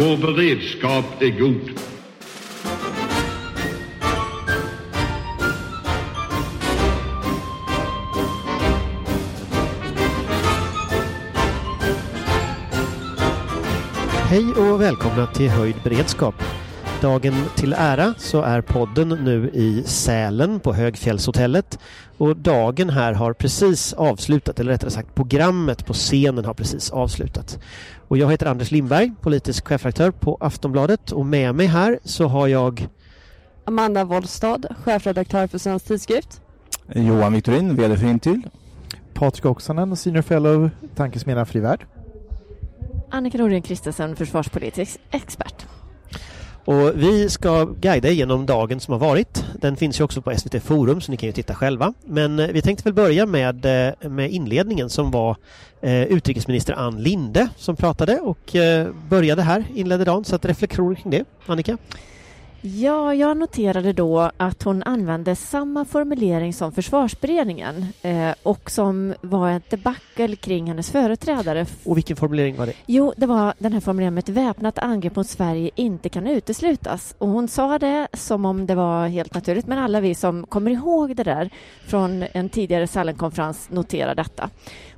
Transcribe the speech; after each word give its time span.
Vår 0.00 0.16
beredskap 0.16 1.04
är 1.22 1.38
god. 1.38 1.70
Hej 14.28 14.44
och 14.52 14.80
välkomna 14.80 15.26
till 15.26 15.50
Höjd 15.50 15.76
beredskap. 15.84 16.34
Dagen 17.00 17.34
till 17.56 17.72
ära 17.72 18.14
så 18.18 18.42
är 18.42 18.60
podden 18.60 19.08
nu 19.08 19.50
i 19.50 19.82
Sälen 19.86 20.60
på 20.60 20.72
Högfjällshotellet 20.72 21.78
och 22.18 22.36
dagen 22.36 22.90
här 22.90 23.12
har 23.12 23.32
precis 23.32 23.92
avslutat, 23.92 24.60
eller 24.60 24.72
rättare 24.72 24.90
sagt 24.90 25.14
programmet 25.14 25.86
på 25.86 25.92
scenen 25.92 26.44
har 26.44 26.54
precis 26.54 26.90
avslutat. 26.90 27.58
Och 28.08 28.18
jag 28.18 28.30
heter 28.30 28.46
Anders 28.46 28.70
Lindberg, 28.70 29.12
politisk 29.20 29.68
chefredaktör 29.68 30.10
på 30.10 30.36
Aftonbladet 30.40 31.12
och 31.12 31.26
med 31.26 31.54
mig 31.54 31.66
här 31.66 31.98
så 32.04 32.26
har 32.26 32.46
jag 32.46 32.88
Amanda 33.64 34.04
Wollstad, 34.04 34.66
chefredaktör 34.84 35.46
för 35.46 35.58
Svensk 35.58 35.86
Tidskrift. 35.86 36.42
Johan 36.94 37.32
Victorin, 37.32 37.76
VD 37.76 37.96
för 37.96 38.06
Intill. 38.06 38.42
Patrik 39.14 39.44
Oksanen, 39.44 39.96
Senior 39.96 40.22
Fellow, 40.22 40.70
Tankesmedjan 40.94 41.46
Fri 41.46 41.60
Värld. 41.60 41.86
Annika 43.10 43.38
Norén 43.38 43.62
Kristensen, 43.62 44.16
försvarspolitisk 44.16 45.00
expert. 45.10 45.66
Och 46.70 46.92
vi 46.94 47.28
ska 47.28 47.64
guida 47.64 48.10
genom 48.10 48.46
dagen 48.46 48.80
som 48.80 48.92
har 48.92 48.98
varit. 48.98 49.44
Den 49.60 49.76
finns 49.76 50.00
ju 50.00 50.04
också 50.04 50.22
på 50.22 50.36
SVT 50.36 50.62
Forum 50.62 51.00
så 51.00 51.10
ni 51.10 51.16
kan 51.16 51.26
ju 51.26 51.32
titta 51.32 51.54
själva. 51.54 51.94
Men 52.04 52.38
eh, 52.38 52.48
vi 52.48 52.62
tänkte 52.62 52.84
väl 52.84 52.92
börja 52.92 53.26
med, 53.26 53.64
eh, 53.64 54.10
med 54.10 54.30
inledningen 54.30 54.90
som 54.90 55.10
var 55.10 55.36
eh, 55.80 56.02
utrikesminister 56.02 56.72
Ann 56.72 57.02
Linde 57.02 57.48
som 57.56 57.76
pratade 57.76 58.20
och 58.20 58.56
eh, 58.56 58.88
började 59.08 59.42
här, 59.42 59.64
inledde 59.74 60.04
dagen. 60.04 60.24
Så 60.24 60.36
att 60.36 60.44
reflektioner 60.44 60.94
kring 60.94 61.10
det. 61.10 61.24
Annika? 61.46 61.78
Ja, 62.62 63.14
jag 63.14 63.36
noterade 63.36 63.92
då 63.92 64.30
att 64.36 64.62
hon 64.62 64.82
använde 64.82 65.36
samma 65.36 65.84
formulering 65.84 66.52
som 66.52 66.72
försvarsberedningen 66.72 67.86
eh, 68.02 68.30
och 68.42 68.70
som 68.70 69.14
var 69.20 69.50
ett 69.50 69.70
debacle 69.70 70.36
kring 70.36 70.66
hennes 70.66 70.90
företrädare. 70.90 71.66
Och 71.84 71.96
vilken 71.96 72.16
formulering 72.16 72.56
var 72.56 72.66
det? 72.66 72.72
Jo, 72.86 73.12
det 73.16 73.26
var 73.26 73.54
den 73.58 73.72
här 73.72 73.80
formuleringen 73.80 74.14
med 74.14 74.22
ett 74.22 74.28
väpnat 74.28 74.78
angrepp 74.78 75.16
mot 75.16 75.26
Sverige 75.26 75.70
inte 75.74 76.08
kan 76.08 76.26
uteslutas. 76.26 77.14
Och 77.18 77.28
hon 77.28 77.48
sa 77.48 77.78
det 77.78 78.08
som 78.12 78.44
om 78.44 78.66
det 78.66 78.74
var 78.74 79.08
helt 79.08 79.34
naturligt, 79.34 79.66
men 79.66 79.78
alla 79.78 80.00
vi 80.00 80.14
som 80.14 80.46
kommer 80.46 80.70
ihåg 80.70 81.16
det 81.16 81.24
där 81.24 81.50
från 81.86 82.24
en 82.32 82.48
tidigare 82.48 82.86
Sälenkonferens 82.86 83.70
noterar 83.70 84.14
detta. 84.14 84.50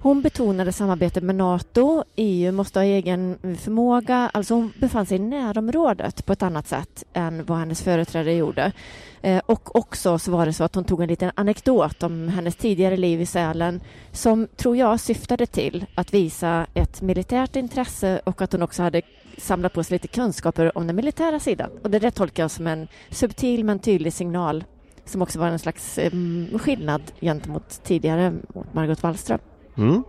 Hon 0.03 0.22
betonade 0.22 0.72
samarbetet 0.72 1.22
med 1.22 1.34
Nato, 1.34 2.05
EU 2.17 2.53
måste 2.53 2.78
ha 2.78 2.84
egen 2.84 3.39
förmåga, 3.61 4.31
alltså 4.34 4.55
hon 4.55 4.72
befann 4.81 5.06
sig 5.06 5.17
i 5.17 5.20
närområdet 5.20 6.27
på 6.27 6.33
ett 6.33 6.42
annat 6.42 6.67
sätt 6.67 7.05
än 7.12 7.45
vad 7.45 7.58
hennes 7.58 7.83
företrädare 7.83 8.34
gjorde. 8.34 8.73
Eh, 9.20 9.42
och 9.47 9.77
också 9.77 10.19
så 10.19 10.33
var 10.33 10.47
det 10.47 10.53
så 10.53 10.64
att 10.64 10.75
hon 10.75 10.84
tog 10.84 11.03
en 11.03 11.08
liten 11.08 11.30
anekdot 11.34 12.03
om 12.03 12.28
hennes 12.28 12.56
tidigare 12.56 12.97
liv 12.97 13.20
i 13.20 13.27
Sälen 13.27 13.80
som, 14.12 14.48
tror 14.56 14.77
jag, 14.77 15.00
syftade 15.00 15.47
till 15.47 15.86
att 15.95 16.14
visa 16.14 16.67
ett 16.75 17.03
militärt 17.03 17.56
intresse 17.56 18.20
och 18.25 18.42
att 18.42 18.53
hon 18.53 18.62
också 18.62 18.83
hade 18.83 19.03
samlat 19.39 19.73
på 19.73 19.84
sig 19.84 19.95
lite 19.95 20.08
kunskaper 20.08 20.78
om 20.78 20.86
den 20.86 20.97
militära 20.97 21.41
sidan. 21.41 21.70
Och 21.83 21.91
det 21.91 21.98
där 21.98 22.11
tolkar 22.11 22.42
jag 22.42 22.50
som 22.50 22.67
en 22.67 22.89
subtil 23.11 23.64
men 23.64 23.78
tydlig 23.78 24.12
signal 24.12 24.64
som 25.05 25.23
också 25.23 25.39
var 25.39 25.47
en 25.47 25.58
slags 25.58 25.98
eh, 25.98 26.12
skillnad 26.58 27.03
gentemot 27.20 27.80
tidigare 27.84 28.33
mot 28.55 28.75
Margot 28.75 29.03
Wallström. 29.03 29.39
Mm. 29.77 30.03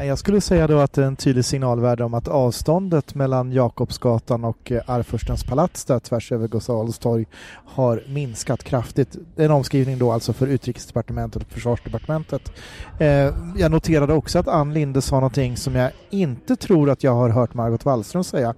Jag 0.00 0.18
skulle 0.18 0.40
säga 0.40 0.66
då 0.66 0.78
att 0.78 0.92
det 0.92 1.02
är 1.02 1.06
en 1.06 1.16
tydlig 1.16 1.44
signalvärde 1.44 2.04
om 2.04 2.14
att 2.14 2.28
avståndet 2.28 3.14
mellan 3.14 3.52
Jakobsgatan 3.52 4.44
och 4.44 4.72
eh, 4.72 4.82
Arvfurstens 4.86 5.44
palats 5.44 5.84
där 5.84 5.98
tvärs 5.98 6.32
över 6.32 6.48
Gustav 6.48 6.76
Adolfs 6.76 6.98
torg 6.98 7.26
har 7.64 8.02
minskat 8.08 8.64
kraftigt. 8.64 9.16
Det 9.36 9.42
är 9.42 9.46
en 9.46 9.52
omskrivning 9.52 9.98
då 9.98 10.12
alltså 10.12 10.32
för 10.32 10.46
utrikesdepartementet 10.46 11.42
och 11.42 11.48
försvarsdepartementet. 11.48 12.52
Eh, 12.98 13.34
jag 13.56 13.70
noterade 13.70 14.12
också 14.12 14.38
att 14.38 14.48
Ann 14.48 14.74
Linde 14.74 15.02
sa 15.02 15.16
någonting 15.16 15.56
som 15.56 15.74
jag 15.74 15.90
inte 16.10 16.56
tror 16.56 16.90
att 16.90 17.04
jag 17.04 17.14
har 17.14 17.28
hört 17.28 17.54
Margot 17.54 17.84
Wallström 17.84 18.24
säga. 18.24 18.54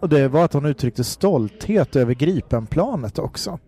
Och 0.00 0.08
det 0.08 0.28
var 0.28 0.44
att 0.44 0.52
hon 0.52 0.66
uttryckte 0.66 1.04
stolthet 1.04 1.96
över 1.96 2.14
Gripenplanet 2.14 3.18
också. 3.18 3.58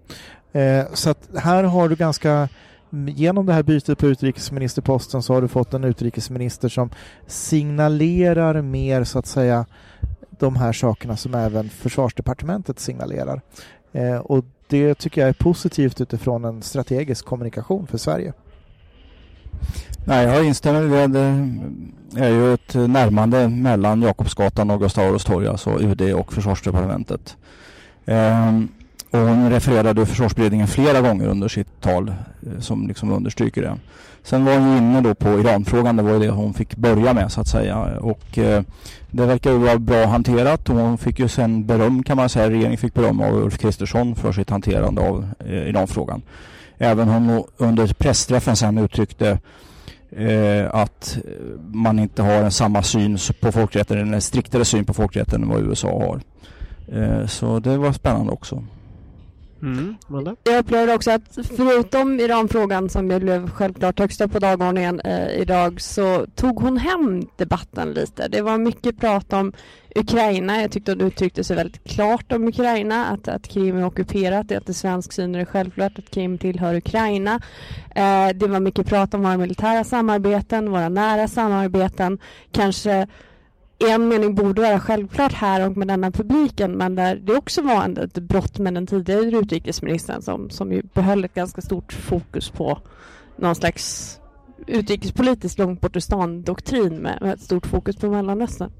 Eh, 0.52 0.84
så 0.92 1.10
att 1.10 1.28
här 1.36 1.64
har 1.64 1.88
du 1.88 1.96
ganska 1.96 2.48
genom 3.08 3.46
det 3.46 3.52
här 3.52 3.62
bytet 3.62 3.98
på 3.98 4.06
utrikesministerposten 4.06 5.22
så 5.22 5.34
har 5.34 5.42
du 5.42 5.48
fått 5.48 5.74
en 5.74 5.84
utrikesminister 5.84 6.68
som 6.68 6.90
signalerar 7.26 8.62
mer 8.62 9.04
så 9.04 9.18
att 9.18 9.26
säga 9.26 9.66
de 10.30 10.56
här 10.56 10.72
sakerna 10.72 11.16
som 11.16 11.34
även 11.34 11.68
försvarsdepartementet 11.68 12.80
signalerar. 12.80 13.40
Eh, 13.92 14.16
och 14.16 14.44
det 14.68 14.94
tycker 14.94 15.20
jag 15.20 15.28
är 15.28 15.34
positivt 15.34 16.00
utifrån 16.00 16.44
en 16.44 16.62
strategisk 16.62 17.24
kommunikation 17.24 17.86
för 17.86 17.98
Sverige. 17.98 18.32
Nej, 20.06 20.26
jag 20.26 20.44
instämmer. 20.44 21.08
Det 21.08 22.24
är 22.24 22.30
ju 22.30 22.54
ett 22.54 22.74
närmande 22.74 23.48
mellan 23.48 24.02
Jakobsgatan 24.02 24.70
och 24.70 24.80
Gustav 24.80 25.04
Adolfs 25.04 25.24
torg, 25.24 25.46
alltså 25.46 25.78
UD 25.80 26.14
och 26.14 26.32
försvarsdepartementet. 26.32 27.36
Eh, 28.04 28.60
och 29.14 29.20
hon 29.20 29.50
refererade 29.50 30.06
försvarsberedningen 30.06 30.66
flera 30.66 31.00
gånger 31.00 31.26
under 31.26 31.48
sitt 31.48 31.80
tal 31.80 32.08
eh, 32.08 32.60
som 32.60 32.88
liksom 32.88 33.12
understryker 33.12 33.62
det. 33.62 33.76
Sen 34.22 34.44
var 34.44 34.58
hon 34.58 34.76
inne 34.76 35.00
då 35.00 35.14
på 35.14 35.40
Iranfrågan, 35.40 35.96
det 35.96 36.02
var 36.02 36.12
ju 36.12 36.18
det 36.18 36.30
hon 36.30 36.54
fick 36.54 36.76
börja 36.76 37.14
med 37.14 37.32
så 37.32 37.40
att 37.40 37.48
säga. 37.48 37.98
Och 38.00 38.38
eh, 38.38 38.62
det 39.10 39.26
verkar 39.26 39.50
ju 39.50 39.58
vara 39.58 39.78
bra 39.78 40.06
hanterat 40.06 40.68
och 40.68 40.76
hon 40.76 40.98
fick 40.98 41.18
ju 41.18 41.28
sen 41.28 41.66
beröm 41.66 42.02
kan 42.02 42.16
man 42.16 42.28
säga, 42.28 42.50
regeringen 42.50 42.78
fick 42.78 42.94
beröm 42.94 43.20
av 43.20 43.34
Ulf 43.34 43.58
Kristersson 43.58 44.16
för 44.16 44.32
sitt 44.32 44.50
hanterande 44.50 45.08
av 45.08 45.28
eh, 45.38 45.68
Iranfrågan. 45.68 46.22
Även 46.78 47.08
hon 47.08 47.44
under 47.56 47.86
pressträffen 47.86 48.56
sen 48.56 48.78
uttryckte 48.78 49.38
eh, 50.10 50.74
att 50.74 51.18
man 51.72 51.98
inte 51.98 52.22
har 52.22 52.42
en 52.42 52.50
samma 52.50 52.82
syn 52.82 53.18
på 53.40 53.52
folkrätten, 53.52 54.14
en 54.14 54.20
striktare 54.20 54.64
syn 54.64 54.84
på 54.84 54.94
folkrätten 54.94 55.42
än 55.42 55.48
vad 55.48 55.62
USA 55.62 55.88
har. 55.88 56.20
Eh, 56.98 57.26
så 57.26 57.58
det 57.58 57.76
var 57.76 57.92
spännande 57.92 58.32
också. 58.32 58.64
Mm. 59.64 59.96
Jag 60.44 60.58
upplevde 60.58 60.94
också 60.94 61.10
att 61.10 61.38
förutom 61.56 62.20
Iranfrågan 62.20 62.88
som 62.88 63.10
ju 63.10 63.18
blev 63.20 63.50
självklart 63.50 63.98
högst 63.98 64.20
upp 64.20 64.32
på 64.32 64.38
dagordningen 64.38 65.00
eh, 65.00 65.28
idag 65.28 65.80
så 65.80 66.26
tog 66.34 66.60
hon 66.60 66.76
hem 66.76 67.26
debatten 67.36 67.92
lite. 67.92 68.28
Det 68.28 68.42
var 68.42 68.58
mycket 68.58 69.00
prat 69.00 69.32
om 69.32 69.52
Ukraina. 69.94 70.60
Jag 70.60 70.70
tyckte 70.70 70.92
hon 70.92 71.00
uttryckte 71.00 71.44
sig 71.44 71.56
väldigt 71.56 71.84
klart 71.84 72.32
om 72.32 72.48
Ukraina, 72.48 73.06
att, 73.06 73.28
att 73.28 73.48
Krim 73.48 73.76
är 73.76 73.86
ockuperat, 73.86 74.52
att 74.52 74.66
det 74.66 74.74
svensk 74.74 75.12
syn 75.12 75.34
är 75.34 75.44
självklart 75.44 75.98
att 75.98 76.10
Krim 76.10 76.38
tillhör 76.38 76.74
Ukraina. 76.74 77.40
Eh, 77.94 78.28
det 78.34 78.46
var 78.46 78.60
mycket 78.60 78.86
prat 78.86 79.14
om 79.14 79.22
våra 79.22 79.36
militära 79.36 79.84
samarbeten, 79.84 80.70
våra 80.70 80.88
nära 80.88 81.28
samarbeten, 81.28 82.18
kanske 82.52 83.06
i 83.78 83.90
en 83.90 84.08
mening 84.08 84.34
borde 84.34 84.62
vara 84.62 84.80
självklart 84.80 85.32
här 85.32 85.66
och 85.66 85.76
med 85.76 85.88
denna 85.88 86.10
publiken 86.10 86.72
men 86.72 86.94
där 86.94 87.16
det 87.16 87.36
också 87.36 87.62
var 87.62 88.04
ett 88.04 88.14
brott 88.14 88.58
med 88.58 88.74
den 88.74 88.86
tidigare 88.86 89.24
utrikesministern 89.24 90.22
som, 90.22 90.50
som 90.50 90.72
ju 90.72 90.82
behöll 90.82 91.24
ett 91.24 91.34
ganska 91.34 91.60
stort 91.60 91.92
fokus 91.92 92.50
på 92.50 92.78
någon 93.36 93.54
slags 93.54 94.18
utrikespolitisk 94.66 95.58
långt 95.58 95.80
bort 95.80 96.02
stan 96.02 96.42
doktrin 96.42 96.96
med, 96.96 97.18
med 97.22 97.32
ett 97.34 97.40
stort 97.40 97.66
fokus 97.66 97.96
på 97.96 98.10
Mellanöstern. 98.10 98.70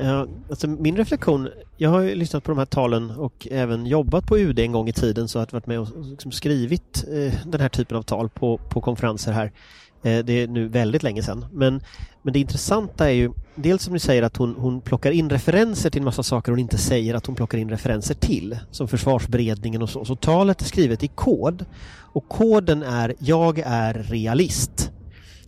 Uh, 0.00 0.24
alltså 0.50 0.68
min 0.68 0.96
reflektion, 0.96 1.48
jag 1.76 1.90
har 1.90 2.00
ju 2.00 2.14
lyssnat 2.14 2.44
på 2.44 2.50
de 2.50 2.58
här 2.58 2.66
talen 2.66 3.10
och 3.10 3.48
även 3.50 3.86
jobbat 3.86 4.26
på 4.26 4.38
UD 4.38 4.58
en 4.58 4.72
gång 4.72 4.88
i 4.88 4.92
tiden 4.92 5.28
så 5.28 5.38
att 5.38 5.52
varit 5.52 5.66
med 5.66 5.80
och 5.80 5.88
liksom 6.04 6.32
skrivit 6.32 7.04
uh, 7.12 7.32
den 7.46 7.60
här 7.60 7.68
typen 7.68 7.96
av 7.96 8.02
tal 8.02 8.28
på, 8.28 8.58
på 8.58 8.80
konferenser 8.80 9.32
här. 9.32 9.52
Eh, 10.04 10.24
det 10.24 10.32
är 10.32 10.48
nu 10.48 10.68
väldigt 10.68 11.02
länge 11.02 11.22
sedan. 11.22 11.46
Men, 11.52 11.80
men 12.22 12.32
det 12.32 12.38
intressanta 12.38 13.10
är 13.10 13.14
ju 13.14 13.30
dels 13.54 13.82
som 13.82 13.92
ni 13.92 13.98
säger 13.98 14.22
att 14.22 14.36
hon, 14.36 14.54
hon 14.58 14.80
plockar 14.80 15.10
in 15.10 15.30
referenser 15.30 15.90
till 15.90 16.00
en 16.00 16.04
massa 16.04 16.22
saker 16.22 16.52
hon 16.52 16.58
inte 16.58 16.78
säger 16.78 17.14
att 17.14 17.26
hon 17.26 17.34
plockar 17.34 17.58
in 17.58 17.70
referenser 17.70 18.14
till. 18.14 18.58
Som 18.70 18.88
försvarsberedningen 18.88 19.82
och 19.82 19.90
så. 19.90 20.04
Så 20.04 20.16
talet 20.16 20.60
är 20.60 20.64
skrivet 20.64 21.02
i 21.02 21.08
kod. 21.08 21.64
Och 21.96 22.28
koden 22.28 22.82
är 22.82 23.14
Jag 23.18 23.58
är 23.58 23.94
realist. 23.94 24.90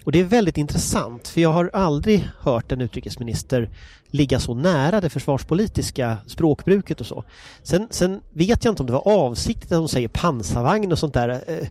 Och 0.04 0.12
det 0.12 0.20
är 0.20 0.25
väldigt 0.25 0.58
intressant 0.58 1.28
för 1.28 1.40
jag 1.40 1.52
har 1.52 1.70
aldrig 1.72 2.28
hört 2.40 2.72
en 2.72 2.81
utrikesminister 2.81 3.70
ligga 4.10 4.40
så 4.40 4.54
nära 4.54 5.00
det 5.00 5.10
försvarspolitiska 5.10 6.19
språkbruket 6.26 7.00
och 7.00 7.06
så. 7.06 7.25
Sen, 7.62 7.88
sen 7.90 8.20
vet 8.32 8.64
jag 8.64 8.72
inte 8.72 8.82
om 8.82 8.86
det 8.86 8.92
var 8.92 9.08
avsiktligt 9.08 9.72
att 9.72 9.78
hon 9.78 9.88
säger 9.88 10.08
pansarvagn 10.08 10.92
och 10.92 10.98
sånt 10.98 11.14
där 11.14 11.28
eh, 11.28 11.69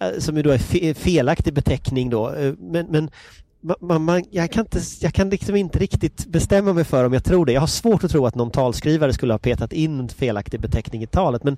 Eh, 0.00 0.18
som 0.18 0.36
ju 0.36 0.42
då 0.42 0.50
är 0.50 0.94
felaktig 0.94 1.54
beteckning 1.54 2.10
då. 2.10 2.34
Eh, 2.34 2.54
men, 2.58 2.86
men 2.86 3.10
man, 3.80 4.04
man, 4.04 4.24
jag, 4.30 4.52
kan 4.52 4.60
inte, 4.60 4.80
jag 5.00 5.14
kan 5.14 5.30
liksom 5.30 5.56
inte 5.56 5.78
riktigt 5.78 6.26
bestämma 6.26 6.72
mig 6.72 6.84
för 6.84 7.04
om 7.04 7.12
jag 7.12 7.24
tror 7.24 7.46
det. 7.46 7.52
Jag 7.52 7.60
har 7.60 7.66
svårt 7.66 8.04
att 8.04 8.10
tro 8.10 8.26
att 8.26 8.34
någon 8.34 8.50
talskrivare 8.50 9.12
skulle 9.12 9.32
ha 9.32 9.38
petat 9.38 9.72
in 9.72 10.00
en 10.00 10.08
felaktig 10.08 10.60
beteckning 10.60 11.02
i 11.02 11.06
talet 11.06 11.44
men 11.44 11.56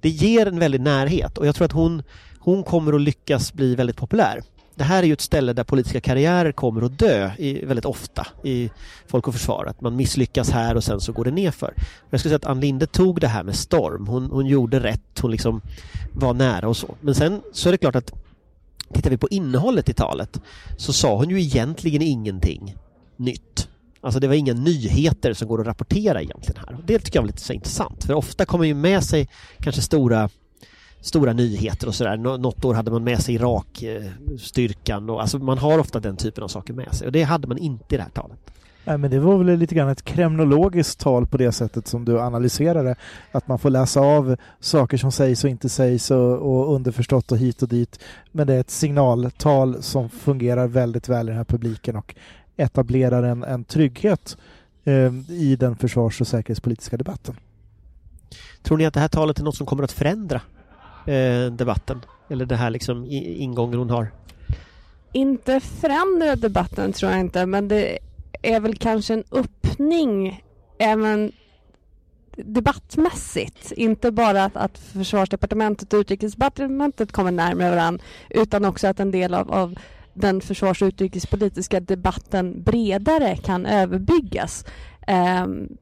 det 0.00 0.08
ger 0.08 0.46
en 0.46 0.58
väldig 0.58 0.80
närhet 0.80 1.38
och 1.38 1.46
jag 1.46 1.54
tror 1.54 1.64
att 1.64 1.72
hon, 1.72 2.02
hon 2.38 2.62
kommer 2.62 2.92
att 2.92 3.00
lyckas 3.00 3.52
bli 3.52 3.74
väldigt 3.74 3.96
populär 3.96 4.40
det 4.76 4.84
här 4.84 5.02
är 5.02 5.06
ju 5.06 5.12
ett 5.12 5.20
ställe 5.20 5.52
där 5.52 5.64
politiska 5.64 6.00
karriärer 6.00 6.52
kommer 6.52 6.82
att 6.82 6.98
dö 6.98 7.30
i, 7.38 7.64
väldigt 7.64 7.84
ofta 7.84 8.26
i 8.44 8.70
Folk 9.06 9.28
och 9.28 9.34
Försvar. 9.34 9.66
Att 9.66 9.80
man 9.80 9.96
misslyckas 9.96 10.50
här 10.50 10.74
och 10.74 10.84
sen 10.84 11.00
så 11.00 11.12
går 11.12 11.24
det 11.24 11.30
nerför. 11.30 11.74
Jag 12.10 12.20
skulle 12.20 12.30
säga 12.30 12.36
att 12.36 12.44
Ann 12.44 12.60
Linde 12.60 12.86
tog 12.86 13.20
det 13.20 13.28
här 13.28 13.44
med 13.44 13.56
storm. 13.56 14.06
Hon, 14.06 14.30
hon 14.30 14.46
gjorde 14.46 14.80
rätt, 14.80 15.20
hon 15.20 15.30
liksom 15.30 15.60
var 16.12 16.34
nära 16.34 16.68
och 16.68 16.76
så. 16.76 16.94
Men 17.00 17.14
sen 17.14 17.42
så 17.52 17.68
är 17.68 17.72
det 17.72 17.78
klart 17.78 17.96
att 17.96 18.12
tittar 18.94 19.10
vi 19.10 19.16
på 19.16 19.28
innehållet 19.28 19.88
i 19.88 19.92
talet 19.92 20.40
så 20.76 20.92
sa 20.92 21.16
hon 21.16 21.30
ju 21.30 21.40
egentligen 21.40 22.02
ingenting 22.02 22.76
nytt. 23.16 23.68
Alltså 24.00 24.20
det 24.20 24.28
var 24.28 24.34
inga 24.34 24.52
nyheter 24.52 25.32
som 25.32 25.48
går 25.48 25.60
att 25.60 25.66
rapportera 25.66 26.22
egentligen 26.22 26.62
här. 26.66 26.78
Det 26.86 26.98
tycker 26.98 27.16
jag 27.16 27.22
var 27.22 27.26
lite 27.26 27.40
så 27.40 27.52
intressant 27.52 28.04
för 28.04 28.14
ofta 28.14 28.44
kommer 28.44 28.64
ju 28.64 28.74
med 28.74 29.04
sig 29.04 29.28
kanske 29.60 29.82
stora 29.82 30.30
stora 31.06 31.32
nyheter 31.32 31.86
och 31.88 31.94
sådär. 31.94 32.16
Något 32.16 32.64
år 32.64 32.74
hade 32.74 32.90
man 32.90 33.04
med 33.04 33.22
sig 33.22 33.34
Irak-styrkan 33.34 35.10
och 35.10 35.20
alltså 35.20 35.38
man 35.38 35.58
har 35.58 35.78
ofta 35.78 36.00
den 36.00 36.16
typen 36.16 36.44
av 36.44 36.48
saker 36.48 36.74
med 36.74 36.94
sig 36.94 37.06
och 37.06 37.12
det 37.12 37.22
hade 37.22 37.48
man 37.48 37.58
inte 37.58 37.94
i 37.94 37.98
det 37.98 38.02
här 38.02 38.10
talet. 38.10 38.38
Nej, 38.84 38.98
men 38.98 39.10
det 39.10 39.18
var 39.18 39.38
väl 39.38 39.58
lite 39.58 39.74
grann 39.74 39.88
ett 39.88 40.04
kremnologiskt 40.04 41.00
tal 41.00 41.26
på 41.26 41.36
det 41.36 41.52
sättet 41.52 41.86
som 41.86 42.04
du 42.04 42.20
analyserade. 42.20 42.96
Att 43.32 43.48
man 43.48 43.58
får 43.58 43.70
läsa 43.70 44.00
av 44.00 44.36
saker 44.60 44.96
som 44.96 45.12
sägs 45.12 45.44
och 45.44 45.50
inte 45.50 45.68
sägs 45.68 46.10
och, 46.10 46.32
och 46.32 46.74
underförstått 46.74 47.32
och 47.32 47.38
hit 47.38 47.62
och 47.62 47.68
dit. 47.68 48.00
Men 48.32 48.46
det 48.46 48.54
är 48.54 48.60
ett 48.60 48.70
signaltal 48.70 49.82
som 49.82 50.08
fungerar 50.08 50.66
väldigt 50.66 51.08
väl 51.08 51.26
i 51.26 51.30
den 51.30 51.36
här 51.36 51.44
publiken 51.44 51.96
och 51.96 52.14
etablerar 52.56 53.22
en, 53.22 53.42
en 53.42 53.64
trygghet 53.64 54.36
eh, 54.84 55.12
i 55.28 55.56
den 55.60 55.76
försvars 55.76 56.20
och 56.20 56.26
säkerhetspolitiska 56.26 56.96
debatten. 56.96 57.36
Tror 58.62 58.78
ni 58.78 58.86
att 58.86 58.94
det 58.94 59.00
här 59.00 59.08
talet 59.08 59.38
är 59.38 59.44
något 59.44 59.56
som 59.56 59.66
kommer 59.66 59.84
att 59.84 59.92
förändra 59.92 60.40
eh, 61.06 61.52
debatten? 61.52 62.00
Eller 62.28 62.46
det 62.46 62.56
här 62.56 62.70
liksom 62.70 63.06
ingången 63.10 63.78
hon 63.78 63.90
har? 63.90 64.12
Inte 65.12 65.60
förändra 65.60 66.36
debatten 66.36 66.92
tror 66.92 67.12
jag 67.12 67.20
inte, 67.20 67.46
men 67.46 67.68
det 67.68 67.98
är 68.42 68.60
väl 68.60 68.76
kanske 68.76 69.14
en 69.14 69.24
öppning 69.30 70.42
även 70.78 71.32
debattmässigt. 72.36 73.72
Inte 73.72 74.10
bara 74.10 74.44
att, 74.44 74.56
att 74.56 74.78
försvarsdepartementet 74.78 75.92
och 75.92 75.98
utrikesdepartementet 75.98 77.12
kommer 77.12 77.30
närmare 77.30 77.70
varandra 77.70 78.04
utan 78.30 78.64
också 78.64 78.86
att 78.86 79.00
en 79.00 79.10
del 79.10 79.34
av, 79.34 79.52
av 79.52 79.78
den 80.14 80.40
försvars 80.40 80.82
och 80.82 80.86
utrikespolitiska 80.86 81.80
debatten 81.80 82.62
bredare 82.62 83.36
kan 83.36 83.66
överbyggas. 83.66 84.64
Um, 85.42 85.76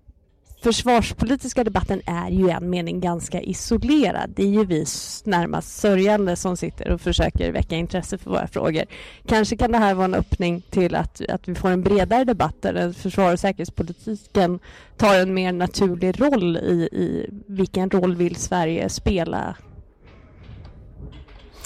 försvarspolitiska 0.64 1.64
debatten 1.64 2.00
är 2.06 2.30
ju 2.30 2.48
i 2.48 2.50
en 2.50 2.70
mening 2.70 3.00
ganska 3.00 3.40
isolerad. 3.40 4.30
Det 4.36 4.42
är 4.42 4.48
ju 4.48 4.64
vi 4.64 4.84
närmast 5.24 5.78
sörjande 5.78 6.36
som 6.36 6.56
sitter 6.56 6.90
och 6.90 7.00
försöker 7.00 7.52
väcka 7.52 7.76
intresse 7.76 8.18
för 8.18 8.30
våra 8.30 8.46
frågor. 8.46 8.84
Kanske 9.26 9.56
kan 9.56 9.72
det 9.72 9.78
här 9.78 9.94
vara 9.94 10.04
en 10.04 10.14
öppning 10.14 10.62
till 10.70 10.94
att, 10.94 11.20
att 11.28 11.48
vi 11.48 11.54
får 11.54 11.70
en 11.70 11.82
bredare 11.82 12.24
debatt 12.24 12.62
där 12.62 12.92
försvar 12.92 13.32
och 13.32 13.40
säkerhetspolitiken 13.40 14.58
tar 14.96 15.18
en 15.18 15.34
mer 15.34 15.52
naturlig 15.52 16.20
roll 16.20 16.56
i, 16.56 16.88
i 16.92 17.30
vilken 17.46 17.90
roll 17.90 18.16
vill 18.16 18.36
Sverige 18.36 18.88
spela? 18.88 19.56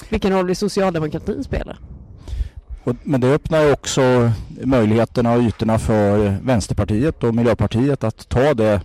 Vilken 0.09 0.33
roll 0.33 0.47
vill 0.47 0.57
socialdemokratin 0.57 1.45
spela? 1.45 1.77
Men 3.03 3.21
det 3.21 3.35
öppnar 3.35 3.65
ju 3.65 3.73
också 3.73 4.33
möjligheterna 4.65 5.33
och 5.33 5.43
ytorna 5.43 5.79
för 5.79 6.37
Vänsterpartiet 6.43 7.25
och 7.25 7.35
Miljöpartiet 7.35 8.05
att 8.05 8.29
ta 8.29 8.55
det 8.55 8.81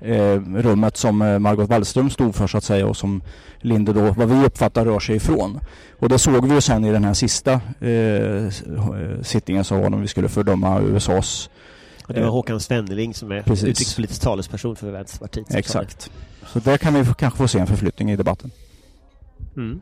eh, 0.00 0.40
rummet 0.56 0.96
som 0.96 1.22
eh, 1.22 1.38
Margot 1.38 1.68
Wallström 1.68 2.10
stod 2.10 2.34
för 2.34 2.46
så 2.46 2.58
att 2.58 2.64
säga 2.64 2.86
och 2.86 2.96
som 2.96 3.22
Linde 3.60 3.92
då, 3.92 4.00
vad 4.00 4.28
vi 4.28 4.46
uppfattar, 4.46 4.84
rör 4.84 5.00
sig 5.00 5.16
ifrån. 5.16 5.60
Och 5.98 6.08
det 6.08 6.18
såg 6.18 6.48
vi 6.48 6.54
ju 6.54 6.60
sen 6.60 6.84
i 6.84 6.92
den 6.92 7.04
här 7.04 7.14
sista 7.14 7.52
eh, 7.80 8.50
sittningen 9.22 9.64
som 9.64 9.80
var 9.80 9.90
när 9.90 9.98
vi 9.98 10.08
skulle 10.08 10.28
fördöma 10.28 10.80
USAs 10.80 11.50
och 12.06 12.14
det 12.14 12.20
var 12.20 12.28
Håkan 12.28 12.60
Svenneling 12.60 13.14
som 13.14 13.32
är 13.32 13.42
Precis. 13.42 13.64
utrikespolitisk 13.64 14.22
talesperson 14.22 14.76
för 14.76 14.90
Vänsterpartiet. 14.90 15.54
Exakt. 15.54 16.10
Så 16.46 16.58
där 16.58 16.76
kan 16.76 16.94
vi 16.94 17.04
kanske 17.18 17.38
få 17.38 17.48
se 17.48 17.58
en 17.58 17.66
förflyttning 17.66 18.10
i 18.10 18.16
debatten. 18.16 18.50
Mm. 19.56 19.80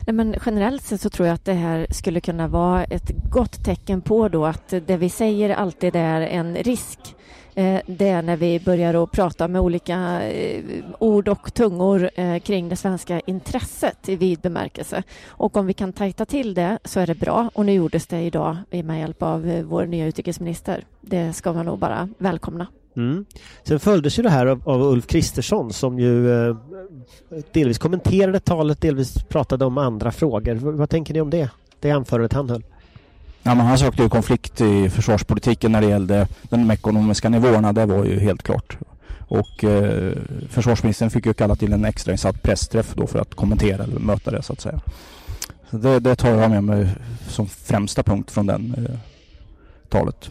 Nej, 0.00 0.14
men 0.14 0.34
generellt 0.46 0.82
sett 0.82 1.00
så 1.00 1.10
tror 1.10 1.28
jag 1.28 1.34
att 1.34 1.44
det 1.44 1.52
här 1.52 1.86
skulle 1.90 2.20
kunna 2.20 2.48
vara 2.48 2.84
ett 2.84 3.10
gott 3.30 3.64
tecken 3.64 4.00
på 4.00 4.28
då 4.28 4.46
att 4.46 4.68
det 4.68 4.96
vi 4.96 5.08
säger 5.08 5.50
alltid 5.50 5.96
är 5.96 6.20
en 6.20 6.56
risk. 6.56 7.16
Eh, 7.56 7.80
det 7.86 8.08
är 8.08 8.22
när 8.22 8.36
vi 8.36 8.60
börjar 8.60 9.02
att 9.02 9.12
prata 9.12 9.48
med 9.48 9.60
olika 9.60 10.22
eh, 10.22 10.64
ord 10.98 11.28
och 11.28 11.54
tungor 11.54 12.10
eh, 12.14 12.38
kring 12.38 12.68
det 12.68 12.76
svenska 12.76 13.20
intresset 13.20 14.08
i 14.08 14.16
vid 14.16 14.40
bemärkelse. 14.40 15.02
Och 15.26 15.56
om 15.56 15.66
vi 15.66 15.72
kan 15.72 15.92
tajta 15.92 16.24
till 16.24 16.54
det 16.54 16.78
så 16.84 17.00
är 17.00 17.06
det 17.06 17.14
bra. 17.14 17.50
Och 17.54 17.66
nu 17.66 17.72
gjordes 17.72 18.06
det 18.06 18.20
idag 18.20 18.56
med 18.70 19.00
hjälp 19.00 19.22
av 19.22 19.62
vår 19.68 19.86
nya 19.86 20.06
utrikesminister. 20.06 20.84
Det 21.00 21.32
ska 21.32 21.52
man 21.52 21.66
nog 21.66 21.78
bara 21.78 22.08
välkomna. 22.18 22.66
Mm. 22.96 23.24
Sen 23.64 23.80
följdes 23.80 24.18
ju 24.18 24.22
det 24.22 24.30
här 24.30 24.46
av, 24.46 24.68
av 24.68 24.82
Ulf 24.82 25.06
Kristersson 25.06 25.72
som 25.72 25.98
ju 25.98 26.32
eh, 26.48 26.56
delvis 27.52 27.78
kommenterade 27.78 28.40
talet, 28.40 28.80
delvis 28.80 29.14
pratade 29.28 29.64
om 29.64 29.78
andra 29.78 30.12
frågor. 30.12 30.54
V 30.54 30.70
vad 30.70 30.90
tänker 30.90 31.14
ni 31.14 31.20
om 31.20 31.30
det? 31.30 31.50
Det 31.80 31.90
anförandet 31.90 32.32
han 32.32 32.50
höll? 32.50 32.64
Ja, 33.42 33.54
men 33.54 33.66
han 33.66 33.78
sökte 33.78 34.02
ju 34.02 34.08
konflikt 34.08 34.60
i 34.60 34.90
försvarspolitiken 34.90 35.72
när 35.72 35.80
det 35.80 35.86
gällde 35.86 36.28
de 36.42 36.70
ekonomiska 36.70 37.28
nivåerna. 37.28 37.72
Det 37.72 37.86
var 37.86 38.04
ju 38.04 38.18
helt 38.18 38.42
klart. 38.42 38.78
Och 39.28 39.64
eh, 39.64 40.12
försvarsministern 40.48 41.10
fick 41.10 41.26
ju 41.26 41.34
kalla 41.34 41.56
till 41.56 41.72
en 41.72 41.84
extrainsatt 41.84 42.42
pressträff 42.42 42.94
då 42.94 43.06
för 43.06 43.18
att 43.18 43.34
kommentera 43.34 43.84
eller 43.84 43.98
möta 43.98 44.30
det 44.30 44.42
så 44.42 44.52
att 44.52 44.60
säga. 44.60 44.80
Så 45.70 45.76
det, 45.76 46.00
det 46.00 46.16
tar 46.16 46.30
jag 46.30 46.50
med 46.50 46.64
mig 46.64 46.88
som 47.28 47.46
främsta 47.46 48.02
punkt 48.02 48.30
från 48.30 48.46
den 48.46 48.74
eh, 48.74 48.98
talet. 49.88 50.30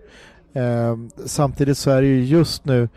Eh, 0.52 0.96
samtidigt 1.24 1.78
så 1.78 1.90
är 1.90 2.02
det 2.02 2.08
ju 2.08 2.24
just 2.24 2.64
nu 2.64 2.88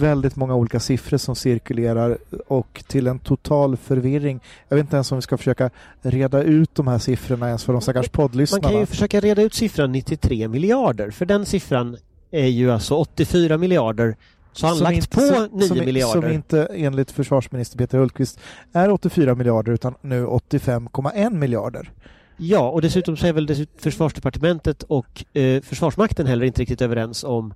väldigt 0.00 0.36
många 0.36 0.54
olika 0.54 0.80
siffror 0.80 1.18
som 1.18 1.36
cirkulerar 1.36 2.18
och 2.46 2.84
till 2.86 3.06
en 3.06 3.18
total 3.18 3.76
förvirring. 3.76 4.40
Jag 4.68 4.76
vet 4.76 4.84
inte 4.84 4.96
ens 4.96 5.12
om 5.12 5.18
vi 5.18 5.22
ska 5.22 5.36
försöka 5.36 5.70
reda 6.02 6.42
ut 6.42 6.74
de 6.74 6.88
här 6.88 6.98
siffrorna 6.98 7.46
ens 7.46 7.64
för 7.64 7.72
de 7.72 7.82
stackars 7.82 8.08
poddlyssnarna. 8.08 8.62
Man 8.62 8.72
kan 8.72 8.80
ju 8.80 8.86
försöka 8.86 9.20
reda 9.20 9.42
ut 9.42 9.54
siffran 9.54 9.92
93 9.92 10.48
miljarder 10.48 11.10
för 11.10 11.26
den 11.26 11.46
siffran 11.46 11.96
är 12.30 12.46
ju 12.46 12.70
alltså 12.70 12.94
84 12.94 13.58
miljarder 13.58 14.16
så 14.52 14.66
han 14.66 14.78
lagt 14.78 14.96
inte, 14.96 15.08
på 15.08 15.48
9 15.56 15.66
som, 15.68 15.78
miljarder. 15.78 16.20
Som 16.20 16.30
inte 16.30 16.68
enligt 16.74 17.10
försvarsminister 17.10 17.78
Peter 17.78 17.98
Hultqvist 17.98 18.40
är 18.72 18.90
84 18.90 19.34
miljarder 19.34 19.72
utan 19.72 19.94
nu 20.00 20.26
85,1 20.26 21.30
miljarder. 21.34 21.90
Ja, 22.36 22.68
och 22.70 22.82
dessutom 22.82 23.16
så 23.16 23.26
är 23.26 23.32
väl 23.32 23.66
försvarsdepartementet 23.78 24.82
och 24.82 25.24
eh, 25.36 25.62
Försvarsmakten 25.62 26.26
heller 26.26 26.46
inte 26.46 26.60
riktigt 26.60 26.82
överens 26.82 27.24
om 27.24 27.54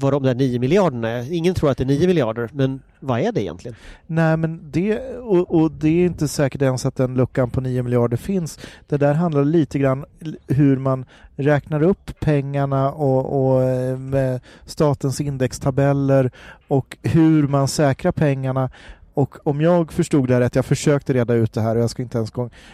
vad 0.00 0.12
de 0.12 0.22
där 0.22 0.34
9 0.34 0.58
miljarderna 0.58 1.08
är. 1.08 1.32
Ingen 1.32 1.54
tror 1.54 1.70
att 1.70 1.78
det 1.78 1.84
är 1.84 1.86
9 1.86 2.06
miljarder, 2.06 2.50
men 2.52 2.80
vad 3.00 3.20
är 3.20 3.32
det 3.32 3.42
egentligen? 3.42 3.76
Nej, 4.06 4.36
men 4.36 4.60
det, 4.70 4.98
och, 5.18 5.60
och, 5.60 5.70
det 5.70 5.88
är 5.88 6.06
inte 6.06 6.28
säkert 6.28 6.62
ens 6.62 6.86
att 6.86 6.96
den 6.96 7.14
luckan 7.14 7.50
på 7.50 7.60
9 7.60 7.82
miljarder 7.82 8.16
finns. 8.16 8.58
Det 8.86 8.96
där 8.96 9.14
handlar 9.14 9.44
lite 9.44 9.78
grann 9.78 10.04
hur 10.46 10.76
man 10.76 11.04
räknar 11.36 11.82
upp 11.82 12.20
pengarna 12.20 12.92
och, 12.92 13.54
och 13.54 13.62
med 13.98 14.40
statens 14.66 15.20
indextabeller 15.20 16.30
och 16.68 16.96
hur 17.02 17.48
man 17.48 17.68
säkrar 17.68 18.12
pengarna 18.12 18.70
och 19.18 19.46
om 19.46 19.60
jag 19.60 19.92
förstod 19.92 20.28
det 20.28 20.40
rätt, 20.40 20.54
jag 20.54 20.64
försökte 20.64 21.12
reda 21.12 21.34
ut 21.34 21.52
det 21.52 21.60
här 21.60 21.76
och 21.76 21.82
jag 21.82 21.90
ska 21.90 22.02
inte 22.02 22.18
ens 22.18 22.32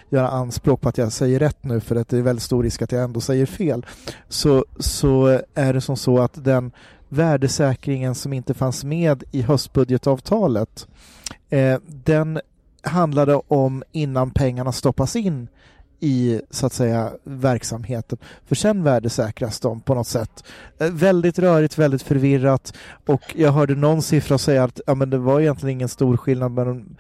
göra 0.09 0.29
anspråk 0.29 0.81
på 0.81 0.89
att 0.89 0.99
jag 0.99 1.13
säger 1.13 1.39
rätt 1.39 1.65
nu 1.65 1.81
för 1.81 1.97
att 1.97 2.09
det 2.09 2.19
är 2.19 2.23
väldigt 2.23 2.43
stor 2.43 2.63
risk 2.63 2.83
att 2.83 2.93
jag 2.93 3.05
ändå 3.05 3.21
säger 3.21 3.47
fel. 3.47 3.87
Så, 4.29 4.65
så 4.79 5.41
är 5.55 5.73
det 5.73 5.81
som 5.81 5.97
så 5.97 6.19
att 6.19 6.45
den 6.45 6.73
värdesäkringen 7.15 8.15
som 8.15 8.33
inte 8.33 8.55
fanns 8.55 8.85
med 8.85 9.25
i 9.31 9.43
höstbudgetavtalet. 9.43 10.89
Eh, 11.51 11.79
den 11.87 12.41
handlade 12.83 13.35
om 13.35 13.83
innan 13.93 14.31
pengarna 14.31 14.73
stoppas 14.73 15.17
in 15.17 15.49
i 16.01 16.41
så 16.51 16.67
att 16.67 16.73
säga 16.73 17.13
verksamheten. 17.25 18.19
För 18.47 18.55
sen 18.55 18.83
värdesäkras 18.83 19.61
de 19.61 19.81
på 19.81 19.95
något 19.95 20.07
sätt. 20.07 20.45
Eh, 20.79 20.91
väldigt 20.91 21.39
rörigt, 21.39 21.79
väldigt 21.79 22.03
förvirrat 22.03 22.75
och 23.07 23.23
jag 23.37 23.53
hörde 23.53 23.75
någon 23.75 24.03
siffra 24.03 24.39
säga 24.39 24.65
att 24.65 24.81
ja, 24.87 24.95
men 24.95 25.11
det 25.11 25.19
var 25.19 25.41
egentligen 25.41 25.73
ingen 25.77 25.89
stor 25.89 26.17
skillnad 26.17 26.53
mellan 26.53 26.97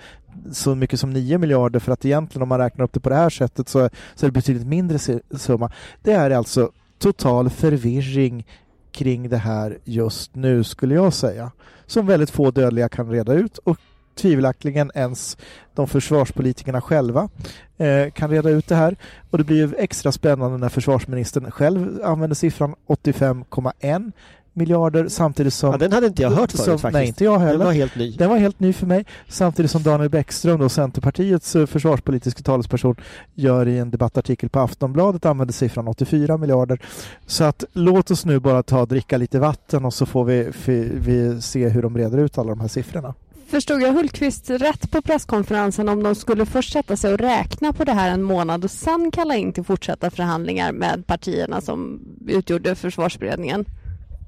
så 0.52 0.74
mycket 0.74 1.00
som 1.00 1.10
9 1.10 1.38
miljarder 1.38 1.80
för 1.80 1.92
att 1.92 2.04
egentligen 2.04 2.42
om 2.42 2.48
man 2.48 2.58
räknar 2.58 2.84
upp 2.84 2.92
det 2.92 3.00
på 3.00 3.08
det 3.08 3.14
här 3.14 3.30
sättet 3.30 3.68
så, 3.68 3.90
så 4.14 4.26
är 4.26 4.28
det 4.28 4.32
betydligt 4.32 4.66
mindre 4.66 4.98
summa. 5.30 5.72
Det 6.02 6.12
är 6.12 6.30
alltså 6.30 6.70
total 6.98 7.50
förvirring 7.50 8.46
kring 8.94 9.28
det 9.28 9.36
här 9.36 9.78
just 9.84 10.34
nu 10.34 10.64
skulle 10.64 10.94
jag 10.94 11.12
säga. 11.12 11.50
Som 11.86 12.06
väldigt 12.06 12.30
få 12.30 12.50
dödliga 12.50 12.88
kan 12.88 13.10
reda 13.10 13.32
ut 13.32 13.58
och 13.58 13.78
tvivelaktigen 14.14 14.90
ens 14.94 15.36
de 15.74 15.88
försvarspolitikerna 15.88 16.80
själva 16.80 17.28
eh, 17.76 18.10
kan 18.10 18.30
reda 18.30 18.50
ut 18.50 18.68
det 18.68 18.74
här. 18.74 18.96
Och 19.30 19.38
det 19.38 19.44
blir 19.44 19.56
ju 19.56 19.74
extra 19.76 20.12
spännande 20.12 20.58
när 20.58 20.68
försvarsministern 20.68 21.50
själv 21.50 22.00
använder 22.04 22.34
siffran 22.34 22.74
85,1 22.86 24.12
miljarder 24.56 25.08
samtidigt 25.08 25.54
som... 25.54 25.70
Ja, 25.70 25.78
den 25.78 25.92
hade 25.92 26.06
inte 26.06 26.22
jag 26.22 26.30
hört 26.30 26.52
förut 26.52 26.64
som, 26.64 26.78
faktiskt. 26.78 26.92
Nej, 26.92 27.06
inte 27.06 27.24
jag 27.24 27.38
heller. 27.38 27.58
Den 27.58 27.66
var 27.66 27.72
helt 27.72 27.96
ny. 27.96 28.10
Den 28.10 28.30
var 28.30 28.36
helt 28.36 28.60
ny 28.60 28.72
för 28.72 28.86
mig, 28.86 29.04
samtidigt 29.28 29.70
som 29.70 29.82
Daniel 29.82 30.10
Bäckström, 30.10 30.60
då, 30.60 30.68
Centerpartiets 30.68 31.56
eh, 31.56 31.66
försvarspolitiska 31.66 32.42
talesperson, 32.42 32.96
gör 33.34 33.68
i 33.68 33.78
en 33.78 33.90
debattartikel 33.90 34.48
på 34.48 34.60
Aftonbladet 34.60 35.26
använder 35.26 35.54
siffran 35.54 35.88
84 35.88 36.36
miljarder. 36.36 36.78
Så 37.26 37.44
att 37.44 37.64
låt 37.72 38.10
oss 38.10 38.24
nu 38.24 38.40
bara 38.40 38.62
ta 38.62 38.80
och 38.80 38.88
dricka 38.88 39.16
lite 39.16 39.38
vatten 39.38 39.84
och 39.84 39.94
så 39.94 40.06
får 40.06 40.24
vi, 40.24 40.50
vi, 40.66 40.90
vi 40.94 41.42
se 41.42 41.68
hur 41.68 41.82
de 41.82 41.98
reder 41.98 42.18
ut 42.18 42.38
alla 42.38 42.50
de 42.50 42.60
här 42.60 42.68
siffrorna. 42.68 43.14
Förstod 43.46 43.82
jag 43.82 43.92
Hultqvist 43.92 44.50
rätt 44.50 44.90
på 44.90 45.02
presskonferensen 45.02 45.88
om 45.88 46.02
de 46.02 46.14
skulle 46.14 46.46
först 46.46 46.72
sätta 46.72 46.96
sig 46.96 47.12
och 47.12 47.20
räkna 47.20 47.72
på 47.72 47.84
det 47.84 47.92
här 47.92 48.10
en 48.10 48.22
månad 48.22 48.64
och 48.64 48.70
sen 48.70 49.10
kalla 49.10 49.36
in 49.36 49.52
till 49.52 49.64
fortsatta 49.64 50.10
förhandlingar 50.10 50.72
med 50.72 51.06
partierna 51.06 51.60
som 51.60 52.00
utgjorde 52.26 52.74
försvarsberedningen? 52.74 53.64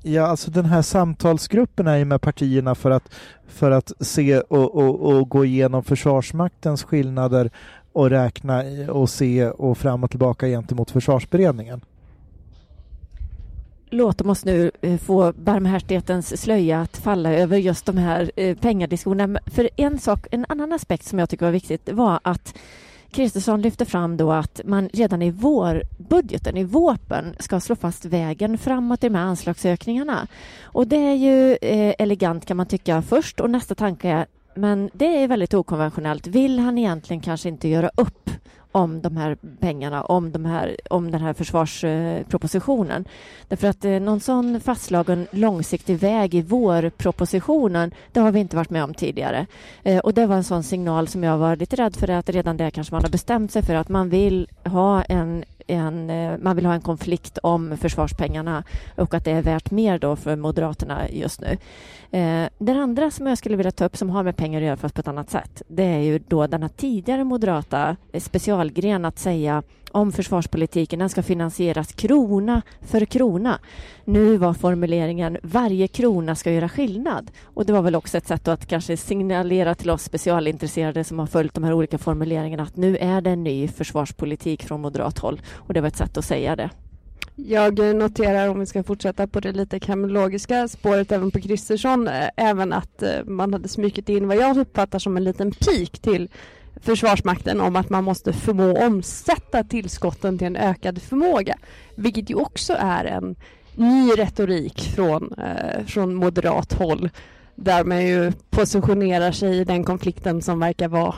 Ja, 0.09 0.27
alltså 0.27 0.51
den 0.51 0.65
här 0.65 0.83
samtalsgruppen 0.83 1.87
är 1.87 1.97
ju 1.97 2.05
med 2.05 2.21
partierna 2.21 2.75
för 2.75 2.91
att, 2.91 3.15
för 3.47 3.71
att 3.71 3.93
se 4.01 4.41
och, 4.41 4.75
och, 4.75 5.01
och 5.01 5.29
gå 5.29 5.45
igenom 5.45 5.85
Försvarsmaktens 5.85 6.85
skillnader 6.85 7.51
och 7.93 8.11
räkna 8.11 8.63
och 8.89 9.11
se 9.11 9.49
och 9.49 9.79
fram 9.79 10.05
och 10.05 10.11
tillbaka 10.11 10.47
gentemot 10.47 10.91
försvarsberedningen. 10.91 11.81
Låt 13.91 14.21
oss 14.21 14.45
nu 14.45 14.71
eh, 14.81 14.99
få 14.99 15.33
barmhärtighetens 15.33 16.43
slöja 16.43 16.81
att 16.81 16.97
falla 16.97 17.33
över 17.33 17.57
just 17.57 17.87
de 17.87 17.99
här 17.99 18.31
eh, 18.37 18.57
pengadiskussionerna. 18.57 19.41
För 19.47 19.71
en 19.77 19.99
sak, 19.99 20.27
en 20.31 20.47
annan 20.49 20.73
aspekt 20.73 21.05
som 21.05 21.19
jag 21.19 21.29
tycker 21.29 21.47
var 21.47 21.53
viktigt 21.53 21.89
var 21.93 22.21
att 22.23 22.55
Kristersson 23.16 23.62
lyfte 23.62 23.85
fram 23.85 24.16
då 24.16 24.32
att 24.32 24.61
man 24.64 24.88
redan 24.92 25.23
i 25.23 25.30
vårbudgeten, 25.30 26.56
i 26.56 26.64
våpen, 26.64 27.37
ska 27.38 27.61
slå 27.61 27.76
fast 27.76 28.04
vägen 28.04 28.58
framåt 28.58 29.04
i 29.04 29.08
de 29.08 29.14
här 29.14 29.25
anslagsökningarna. 29.25 30.26
Och 30.62 30.87
det 30.87 30.96
är 30.96 31.14
ju 31.14 31.52
eh, 31.52 31.94
elegant 31.99 32.46
kan 32.46 32.56
man 32.56 32.66
tycka 32.66 33.02
först 33.02 33.40
och 33.40 33.50
nästa 33.50 33.75
tanke 33.75 34.08
är 34.08 34.26
men 34.57 34.91
det 34.93 35.23
är 35.23 35.29
väldigt 35.29 35.55
okonventionellt. 35.55 36.27
Vill 36.27 36.59
han 36.59 36.79
egentligen 36.79 37.21
kanske 37.21 37.49
inte 37.49 37.69
göra 37.69 37.91
upp 37.97 38.31
om 38.77 39.03
de 39.03 39.17
här 39.17 39.37
pengarna, 39.61 40.03
om, 40.03 40.33
de 40.33 40.45
här, 40.45 40.77
om 40.91 41.11
den 41.11 41.21
här 41.21 41.33
försvarspropositionen. 41.33 43.05
Därför 43.49 43.69
att 43.69 43.85
eh, 43.85 44.01
någon 44.01 44.21
sån 44.21 44.61
fastslagen 44.61 45.27
långsiktig 45.31 45.99
väg 45.99 46.35
i 46.35 46.43
vårpropositionen, 46.43 47.95
det 48.13 48.21
har 48.21 48.33
vi 48.33 48.41
inte 48.41 48.57
varit 48.57 48.71
med 48.71 48.85
om 48.85 48.95
tidigare. 48.95 49.47
Eh, 49.83 49.99
och 49.99 50.15
det 50.15 50.27
var 50.27 50.37
en 50.37 50.45
sån 50.45 50.63
signal 50.63 51.09
som 51.09 51.25
jag 51.25 51.39
var 51.39 51.57
lite 51.57 51.77
rädd 51.77 51.97
för 51.97 52.11
att 52.11 52.29
redan 52.29 52.57
där 52.57 52.71
kanske 52.71 52.95
man 52.95 53.03
har 53.03 53.11
bestämt 53.11 53.53
sig 53.53 53.63
för 53.63 53.75
att 53.75 53.89
man 53.89 54.09
vill 54.09 54.49
ha 54.65 55.03
en 55.03 55.45
en, 55.66 56.11
eh, 56.11 56.38
man 56.38 56.56
vill 56.56 56.66
ha 56.66 56.75
en 56.75 56.80
konflikt 56.80 57.38
om 57.42 57.76
försvarspengarna 57.76 58.64
och 58.94 59.14
att 59.14 59.25
det 59.25 59.30
är 59.30 59.42
värt 59.42 59.70
mer 59.70 59.99
då 59.99 60.16
för 60.16 60.37
Moderaterna 60.37 61.11
just 61.11 61.40
nu. 61.40 61.58
Eh, 62.18 62.49
den 62.58 62.76
andra 62.76 63.11
som 63.11 63.26
jag 63.26 63.38
skulle 63.38 63.56
vilja 63.56 63.70
ta 63.70 63.85
upp 63.85 63.96
som 63.96 64.11
har 64.11 64.23
med 64.23 64.37
pengar 64.37 64.61
att 64.61 64.66
göra 64.66 64.76
fast 64.76 64.94
på 64.94 65.00
ett 65.00 65.08
annat 65.08 65.30
sätt, 65.30 65.62
det 65.68 65.85
är 65.85 66.00
ju 66.00 66.18
då 66.18 66.46
denna 66.46 66.68
tidigare 66.68 67.25
moderata 67.25 67.96
eh, 68.12 68.20
specialgren 68.20 69.04
att 69.04 69.18
säga 69.18 69.62
om 69.90 70.12
försvarspolitiken, 70.12 70.99
den 70.99 71.09
ska 71.09 71.23
finansieras 71.23 71.93
krona 71.93 72.62
för 72.81 73.05
krona. 73.05 73.59
Nu 74.05 74.37
var 74.37 74.55
formuleringen 74.55 75.38
varje 75.43 75.88
krona 75.88 76.35
ska 76.35 76.52
göra 76.52 76.69
skillnad. 76.69 77.31
Och 77.45 77.66
det 77.66 77.73
var 77.73 77.83
väl 77.83 77.95
också 77.95 78.19
ett 78.19 78.26
sätt 78.26 78.49
att 78.49 78.66
kanske 78.66 78.97
signalera 78.97 79.75
till 79.75 79.90
oss 79.90 80.02
specialintresserade 80.02 81.05
som 81.05 81.19
har 81.19 81.26
följt 81.26 81.55
de 81.55 81.64
här 81.64 81.73
olika 81.73 81.99
formuleringarna 81.99 82.62
att 82.62 82.76
nu 82.76 82.97
är 82.97 83.21
det 83.21 83.31
en 83.31 83.45
ny 83.45 83.69
försvarspolitik 83.69 84.62
från 84.62 84.81
moderat 84.81 85.19
håll. 85.19 85.40
Och 85.55 85.75
det 85.75 85.81
var 85.81 85.88
ett 85.88 85.97
sätt 85.97 86.16
att 86.16 86.25
säga 86.25 86.57
det. 86.57 86.71
Jag 87.38 87.78
noterar, 87.78 88.49
om 88.49 88.61
vi 88.61 88.66
ska 88.66 88.83
fortsätta 88.83 89.26
på 89.26 89.40
det 89.40 89.52
lite 89.52 89.81
kriminologiska 89.81 90.69
spåret 90.69 91.12
även 91.12 91.31
på 91.31 91.40
Kristersson, 91.40 92.09
eh, 92.09 92.28
även 92.37 92.73
att 92.73 93.02
eh, 93.02 93.25
man 93.25 93.52
hade 93.52 93.69
smykit 93.69 94.09
in 94.09 94.28
vad 94.28 94.37
jag 94.37 94.59
uppfattar 94.59 94.99
som 94.99 95.16
en 95.16 95.25
liten 95.25 95.50
pik 95.50 95.99
till 95.99 96.28
Försvarsmakten 96.80 97.61
om 97.61 97.76
att 97.76 97.90
man 97.90 98.04
måste 98.04 98.33
förmå 98.33 98.87
omsätta 98.87 99.64
tillskotten 99.64 100.38
till 100.38 100.47
en 100.47 100.56
ökad 100.56 101.02
förmåga. 101.02 101.56
Vilket 101.97 102.30
ju 102.30 102.35
också 102.35 102.76
är 102.78 103.04
en 103.04 103.37
ny 103.75 104.11
retorik 104.11 104.80
från, 104.95 105.33
eh, 105.38 105.85
från 105.87 106.14
moderat 106.14 106.73
håll 106.73 107.11
där 107.54 107.85
man 107.85 108.06
ju 108.06 108.33
positionerar 108.50 109.33
sig 109.33 109.59
i 109.59 109.64
den 109.64 109.85
konflikten 109.85 110.42
som 110.42 110.61
verkar 110.61 110.88
vara 110.88 111.14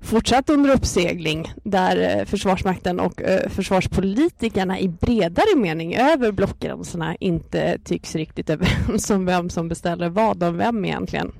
fortsatt 0.00 0.50
under 0.50 0.74
uppsegling 0.74 1.52
där 1.64 2.18
eh, 2.18 2.24
Försvarsmakten 2.24 3.00
och 3.00 3.22
eh, 3.22 3.48
försvarspolitikerna 3.48 4.80
i 4.80 4.88
bredare 4.88 5.56
mening 5.56 5.94
över 5.94 6.32
blockgränserna 6.32 7.16
inte 7.20 7.78
tycks 7.84 8.14
riktigt 8.14 8.50
överens 8.50 9.10
om 9.10 9.26
vem 9.26 9.50
som 9.50 9.68
beställer 9.68 10.08
vad 10.08 10.42
och 10.42 10.60
vem 10.60 10.84
egentligen. 10.84 11.32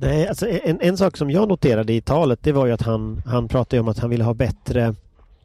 Nej, 0.00 0.28
alltså 0.28 0.48
en, 0.48 0.80
en 0.80 0.96
sak 0.96 1.16
som 1.16 1.30
jag 1.30 1.48
noterade 1.48 1.92
i 1.92 2.00
talet 2.00 2.38
det 2.42 2.52
var 2.52 2.66
ju 2.66 2.72
att 2.72 2.82
han, 2.82 3.22
han 3.26 3.48
pratade 3.48 3.80
om 3.80 3.88
att 3.88 3.98
han 3.98 4.10
ville 4.10 4.24
ha 4.24 4.34
bättre 4.34 4.94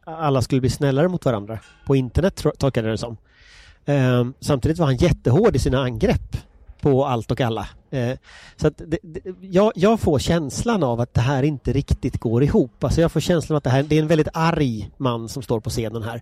alla 0.05 0.41
skulle 0.41 0.61
bli 0.61 0.69
snällare 0.69 1.07
mot 1.07 1.25
varandra 1.25 1.59
på 1.85 1.95
internet 1.95 2.43
tolkade 2.57 2.87
jag 2.87 2.93
det 2.93 2.97
som. 2.97 3.17
Ehm, 3.85 4.33
samtidigt 4.39 4.77
var 4.77 4.85
han 4.85 4.95
jättehård 4.95 5.55
i 5.55 5.59
sina 5.59 5.81
angrepp 5.81 6.37
på 6.81 7.05
allt 7.05 7.31
och 7.31 7.41
alla. 7.41 7.67
Ehm, 7.91 8.17
så 8.55 8.67
att 8.67 8.77
det, 8.77 8.97
det, 9.01 9.21
jag, 9.41 9.71
jag, 9.75 9.99
får 9.99 10.19
känslan 10.19 10.83
av 10.83 11.01
att 11.01 11.13
det 11.13 11.21
här 11.21 11.43
inte 11.43 11.73
riktigt 11.73 12.19
går 12.19 12.43
ihop. 12.43 12.83
Alltså 12.83 13.01
jag 13.01 13.11
får 13.11 13.19
känslan 13.19 13.55
av 13.55 13.57
att 13.57 13.63
det, 13.63 13.69
här, 13.69 13.83
det 13.83 13.97
är 13.97 14.01
en 14.01 14.07
väldigt 14.07 14.27
arg 14.33 14.89
man 14.97 15.29
som 15.29 15.43
står 15.43 15.59
på 15.59 15.69
scenen 15.69 16.03
här 16.03 16.21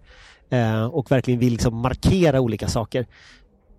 Ehm, 0.52 0.90
och 0.90 1.12
verkligen 1.12 1.40
vill 1.40 1.52
liksom 1.52 1.76
markera 1.76 2.42
olika 2.42 2.68
saker. 2.68 3.06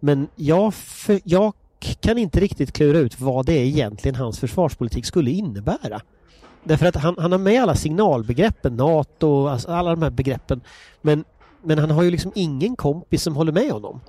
Men 0.00 0.28
jag, 0.36 0.74
för, 0.74 1.20
jag 1.24 1.52
kan 2.00 2.18
inte 2.18 2.40
riktigt 2.40 2.72
klura 2.72 2.98
ut 2.98 3.20
vad 3.20 3.46
det 3.46 3.52
är 3.52 3.64
egentligen 3.64 4.14
hans 4.14 4.38
försvarspolitik 4.38 5.06
skulle 5.06 5.30
innebära. 5.30 6.00
Därför 6.64 6.86
att 6.86 6.96
han, 6.96 7.14
han 7.18 7.32
har 7.32 7.38
med 7.38 7.62
alla 7.62 7.74
signalbegreppen, 7.74 8.76
NATO, 8.76 9.48
alltså 9.48 9.70
alla 9.70 9.90
de 9.90 10.02
här 10.02 10.10
begreppen. 10.10 10.60
Men, 11.00 11.24
men 11.62 11.78
han 11.78 11.90
har 11.90 12.02
ju 12.02 12.10
liksom 12.10 12.32
ingen 12.34 12.76
kompis 12.76 13.22
som 13.22 13.36
håller 13.36 13.52
med 13.52 13.70
honom. 13.70 14.00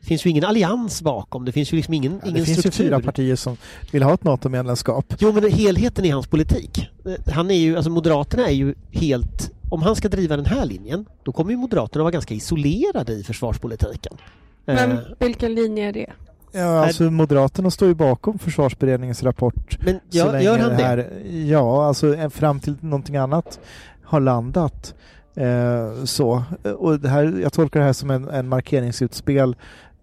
Det 0.00 0.06
finns 0.06 0.26
ju 0.26 0.30
ingen 0.30 0.44
allians 0.44 1.02
bakom, 1.02 1.44
det 1.44 1.52
finns 1.52 1.72
ju 1.72 1.76
liksom 1.76 1.94
ingen, 1.94 2.12
ja, 2.12 2.28
ingen 2.28 2.34
det 2.34 2.42
struktur. 2.42 2.62
finns 2.62 2.80
ju 2.80 2.84
fyra 2.84 3.00
partier 3.00 3.36
som 3.36 3.56
vill 3.92 4.02
ha 4.02 4.14
ett 4.14 4.24
NATO-medlemskap. 4.24 5.14
Jo, 5.18 5.32
men 5.32 5.50
helheten 5.50 6.04
i 6.04 6.10
hans 6.10 6.26
politik. 6.26 6.88
Han 7.26 7.50
är 7.50 7.54
ju, 7.54 7.76
alltså 7.76 7.90
Moderaterna 7.90 8.46
är 8.46 8.54
ju 8.54 8.74
helt... 8.92 9.52
Om 9.70 9.82
han 9.82 9.96
ska 9.96 10.08
driva 10.08 10.36
den 10.36 10.46
här 10.46 10.66
linjen, 10.66 11.06
då 11.22 11.32
kommer 11.32 11.50
ju 11.50 11.56
Moderaterna 11.56 12.02
vara 12.02 12.10
ganska 12.12 12.34
isolerade 12.34 13.12
i 13.12 13.22
försvarspolitiken. 13.22 14.16
Men 14.64 14.92
eh, 14.92 14.98
vilken 15.18 15.54
linje 15.54 15.88
är 15.88 15.92
det? 15.92 16.12
Ja, 16.52 16.86
alltså 16.86 17.10
Moderaterna 17.10 17.70
står 17.70 17.88
ju 17.88 17.94
bakom 17.94 18.38
försvarsberedningens 18.38 19.22
rapport. 19.22 19.78
Men 19.84 20.00
gör, 20.10 20.38
gör 20.38 20.58
han 20.58 20.70
det? 20.70 20.84
Här, 20.84 21.10
ja, 21.46 21.86
alltså 21.86 22.30
fram 22.30 22.60
till 22.60 22.76
någonting 22.80 23.16
annat 23.16 23.60
har 24.02 24.20
landat. 24.20 24.94
Eh, 25.34 26.04
så. 26.04 26.42
Och 26.78 27.00
det 27.00 27.08
här, 27.08 27.38
jag 27.42 27.52
tolkar 27.52 27.80
det 27.80 27.86
här 27.86 27.92
som 27.92 28.10
en, 28.10 28.28
en 28.28 28.48
markeringsutspel 28.48 29.56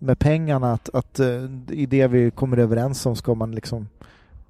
med 0.04 0.20
pengarna 0.20 0.74
att, 0.74 0.90
att 0.94 1.20
uh, 1.20 1.50
i 1.70 1.86
det 1.86 2.08
vi 2.08 2.32
kommer 2.32 2.58
överens 2.58 3.06
om 3.06 3.16
ska 3.16 3.36
man 3.36 3.52
liksom 3.52 3.88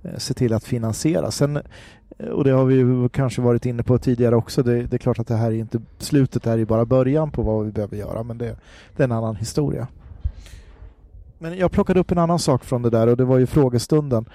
uh, 0.06 0.18
se 0.18 0.34
till 0.34 0.54
att 0.54 0.64
finansiera. 0.64 1.32
Sen, 1.32 1.58
uh, 1.58 2.30
och 2.30 2.44
det 2.44 2.52
har 2.52 2.66
vi 2.66 3.10
kanske 3.10 3.42
varit 3.42 3.66
inne 3.66 3.84
på 3.84 3.98
tidigare 3.98 4.36
också, 4.36 4.64
det, 4.64 4.84
det, 4.84 4.96
är 4.96 4.98
klart 4.98 5.20
att 5.20 5.28
det 5.28 5.36
här 5.36 5.52
är 5.52 5.56
inte 5.56 5.82
slutet, 5.98 6.44
det 6.44 6.50
här 6.50 6.58
är 6.58 6.66
bara 6.66 6.86
början 6.86 7.32
på 7.32 7.42
vad 7.42 7.66
vi 7.66 7.72
behöver 7.72 7.98
göra, 7.98 8.24
men 8.24 8.38
det, 8.38 8.56
det 8.96 9.04
är 9.04 9.08
en 9.08 9.12
annan 9.12 9.36
historia. 9.36 9.88
Men 11.44 11.58
jag 11.58 11.72
plockade 11.72 12.00
upp 12.00 12.12
en 12.12 12.18
annan 12.18 12.40
sak 12.40 12.64
från 12.64 12.82
det 12.82 12.90
där 12.90 13.08
och 13.08 13.18
det 13.18 13.26
var 13.26 13.38
ju 13.38 13.46
frågestunden. 13.46 14.26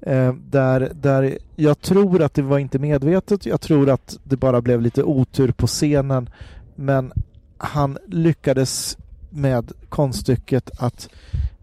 Eh, 0.00 0.32
där, 0.32 0.92
där 0.94 1.38
jag 1.56 1.80
tror 1.80 2.22
att 2.22 2.34
det 2.34 2.42
var 2.42 2.58
inte 2.58 2.78
medvetet, 2.78 3.46
jag 3.46 3.60
tror 3.60 3.90
att 3.90 4.18
det 4.24 4.36
bara 4.36 4.60
blev 4.60 4.82
lite 4.82 5.02
otur 5.02 5.52
på 5.52 5.66
scenen. 5.66 6.30
Men 6.74 7.12
han 7.58 7.98
lyckades 8.06 8.98
med 9.30 9.72
konststycket 9.88 10.70
att, 10.78 11.08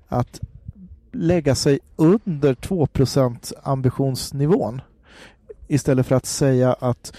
att 0.08 0.40
lägga 1.12 1.56
sig 1.56 1.80
under 1.96 2.54
2% 2.54 3.54
ambitionsnivån 3.64 4.82
istället 5.68 6.08
för 6.08 6.16
att 6.16 6.26
säga 6.26 6.74
att 6.74 7.14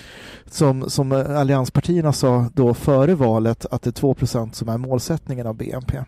som, 0.47 0.91
som 0.91 1.13
allianspartierna 1.13 2.13
sa 2.13 2.51
då 2.55 2.75
före 2.75 3.15
valet 3.15 3.67
att 3.71 3.83
det 3.83 3.99
är 3.99 4.03
2% 4.03 4.53
som 4.53 4.69
är 4.69 4.79
målsättningen 4.79 5.47
av 5.47 5.55
BNP. 5.55 6.05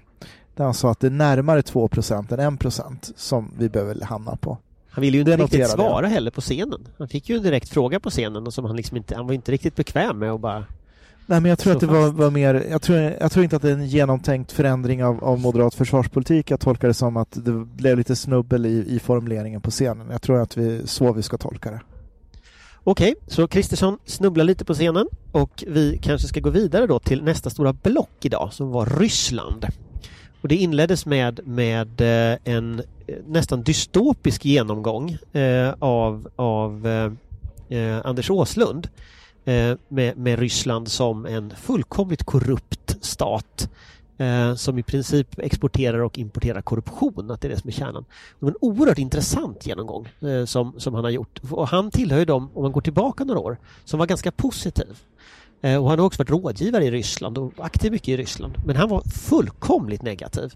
Där 0.58 0.64
han 0.64 0.74
sa 0.74 0.90
att 0.90 1.00
det 1.00 1.06
är 1.06 1.10
närmare 1.10 1.60
2% 1.60 2.40
än 2.40 2.58
1 2.98 3.12
som 3.16 3.50
vi 3.58 3.68
behöver 3.68 4.00
hamna 4.00 4.36
på. 4.36 4.58
Han 4.90 5.02
ville 5.02 5.16
ju 5.16 5.20
inte 5.20 5.36
riktigt 5.36 5.68
svara 5.68 6.06
heller 6.06 6.30
på 6.30 6.40
scenen. 6.40 6.88
Han 6.98 7.08
fick 7.08 7.28
ju 7.28 7.36
en 7.36 7.42
direkt 7.42 7.68
fråga 7.68 8.00
på 8.00 8.10
scenen 8.10 8.46
och 8.46 8.54
som 8.54 8.64
han 8.64 8.76
liksom 8.76 8.96
inte, 8.96 9.16
han 9.16 9.26
var 9.26 9.34
inte 9.34 9.52
riktigt 9.52 9.76
bekväm 9.76 10.18
med 10.18 10.32
att 10.32 10.40
bara 10.40 10.64
Nej, 11.26 11.40
men 11.40 11.48
jag 11.48 11.58
tror 11.58 11.72
att 11.72 11.80
det 11.80 11.86
var, 11.86 12.08
var 12.08 12.30
mer, 12.30 12.66
jag 12.70 12.82
tror, 12.82 12.98
jag 12.98 13.32
tror 13.32 13.44
inte 13.44 13.56
att 13.56 13.62
det 13.62 13.68
är 13.68 13.74
en 13.74 13.86
genomtänkt 13.86 14.52
förändring 14.52 15.04
av, 15.04 15.24
av 15.24 15.40
moderat 15.40 15.74
försvarspolitik. 15.74 16.50
Jag 16.50 16.60
tolkar 16.60 16.88
det 16.88 16.94
som 16.94 17.16
att 17.16 17.44
det 17.44 17.52
blev 17.52 17.98
lite 17.98 18.16
snubbel 18.16 18.66
i, 18.66 18.84
i 18.88 18.98
formuleringen 18.98 19.60
på 19.60 19.70
scenen. 19.70 20.10
Jag 20.10 20.22
tror 20.22 20.40
att 20.40 20.56
vi, 20.56 20.86
så 20.86 21.12
vi 21.12 21.22
ska 21.22 21.38
tolka 21.38 21.70
det. 21.70 21.80
Okej, 22.84 23.14
så 23.26 23.48
Kristersson 23.48 23.98
snubblar 24.04 24.44
lite 24.44 24.64
på 24.64 24.74
scenen 24.74 25.06
och 25.32 25.64
vi 25.66 25.98
kanske 26.02 26.28
ska 26.28 26.40
gå 26.40 26.50
vidare 26.50 26.86
då 26.86 26.98
till 26.98 27.24
nästa 27.24 27.50
stora 27.50 27.72
block 27.72 28.24
idag 28.24 28.52
som 28.52 28.70
var 28.70 28.86
Ryssland. 28.86 29.66
Och 30.40 30.48
det 30.48 30.56
inleddes 30.56 31.06
med, 31.06 31.40
med 31.44 32.00
eh, 32.00 32.38
en 32.44 32.82
eh, 33.06 33.16
nästan 33.26 33.62
dystopisk 33.62 34.44
genomgång 34.44 35.18
eh, 35.32 35.74
av, 35.78 36.28
av 36.36 36.88
Anders 38.04 38.30
Åslund 38.30 38.88
med, 39.88 40.16
med 40.16 40.38
Ryssland 40.38 40.88
som 40.88 41.26
en 41.26 41.52
fullkomligt 41.56 42.24
korrupt 42.24 43.04
stat 43.04 43.70
som 44.56 44.78
i 44.78 44.82
princip 44.82 45.38
exporterar 45.38 45.98
och 45.98 46.18
importerar 46.18 46.60
korruption, 46.60 47.30
att 47.30 47.40
det 47.40 47.48
är 47.48 47.50
det 47.50 47.60
som 47.60 47.68
är 47.68 47.72
kärnan. 47.72 48.04
Det 48.38 48.44
var 48.44 48.50
en 48.50 48.56
oerhört 48.60 48.98
intressant 48.98 49.66
genomgång 49.66 50.08
som, 50.46 50.74
som 50.80 50.94
han 50.94 51.04
har 51.04 51.10
gjort. 51.10 51.40
Och 51.50 51.68
han 51.68 51.90
tillhör 51.90 52.18
ju 52.18 52.24
dem, 52.24 52.50
om 52.54 52.62
man 52.62 52.72
går 52.72 52.80
tillbaka 52.80 53.24
några 53.24 53.40
år, 53.40 53.56
som 53.84 53.98
var 53.98 54.06
ganska 54.06 54.30
positiv. 54.32 54.96
Eh, 55.60 55.82
och 55.82 55.90
han 55.90 55.98
har 55.98 56.06
också 56.06 56.22
varit 56.22 56.30
rådgivare 56.30 56.84
i 56.84 56.90
Ryssland 56.90 57.38
och 57.38 57.52
aktiv 57.56 57.92
mycket 57.92 58.08
i 58.08 58.16
Ryssland. 58.16 58.54
Men 58.66 58.76
han 58.76 58.88
var 58.88 59.00
fullkomligt 59.00 60.02
negativ 60.02 60.52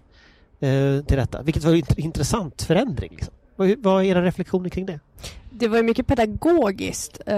eh, 0.59 1.05
till 1.05 1.17
detta, 1.17 1.41
vilket 1.41 1.63
var 1.63 1.73
en 1.73 1.83
intressant 1.97 2.61
förändring. 2.61 3.11
Liksom. 3.11 3.33
Vad, 3.55 4.01
är 4.01 4.03
era 4.03 4.23
reflektioner 4.23 4.69
kring 4.69 4.85
det? 4.85 4.99
Det 5.49 5.67
var 5.67 5.83
mycket 5.83 6.07
pedagogiskt. 6.07 7.21
Eh, 7.25 7.37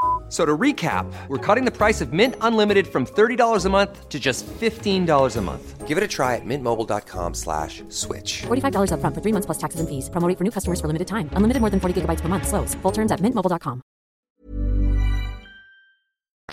So 0.31 0.45
to 0.45 0.57
recap, 0.57 1.11
we're 1.27 1.45
cutting 1.45 1.65
the 1.65 1.75
price 1.75 1.99
of 1.99 2.13
Mint 2.13 2.35
Unlimited 2.39 2.87
from 2.87 3.05
$30 3.05 3.65
a 3.65 3.69
month 3.69 4.07
to 4.07 4.17
just 4.17 4.47
$15 4.47 5.37
a 5.37 5.41
month. 5.41 5.87
Give 5.87 5.97
it 5.97 6.03
a 6.05 6.07
try 6.07 6.37
at 6.37 6.45
mintmobile.com 6.45 7.33
slash 7.33 7.83
switch. 7.89 8.43
$45 8.47 8.91
upfront 8.95 9.13
for 9.13 9.21
three 9.21 9.33
months 9.33 9.45
plus 9.45 9.57
taxes 9.57 9.81
and 9.81 9.89
fees. 9.89 10.09
Promo 10.09 10.27
rate 10.29 10.37
for 10.37 10.45
new 10.45 10.51
customers 10.51 10.79
for 10.79 10.87
limited 10.87 11.07
time. 11.07 11.29
Unlimited 11.35 11.59
more 11.59 11.69
than 11.69 11.81
40 11.81 12.01
gigabytes 12.01 12.21
per 12.21 12.29
month. 12.29 12.47
Slows. 12.47 12.75
Full 12.81 12.93
terms 12.93 13.11
at 13.11 13.19
mintmobile.com. 13.19 13.81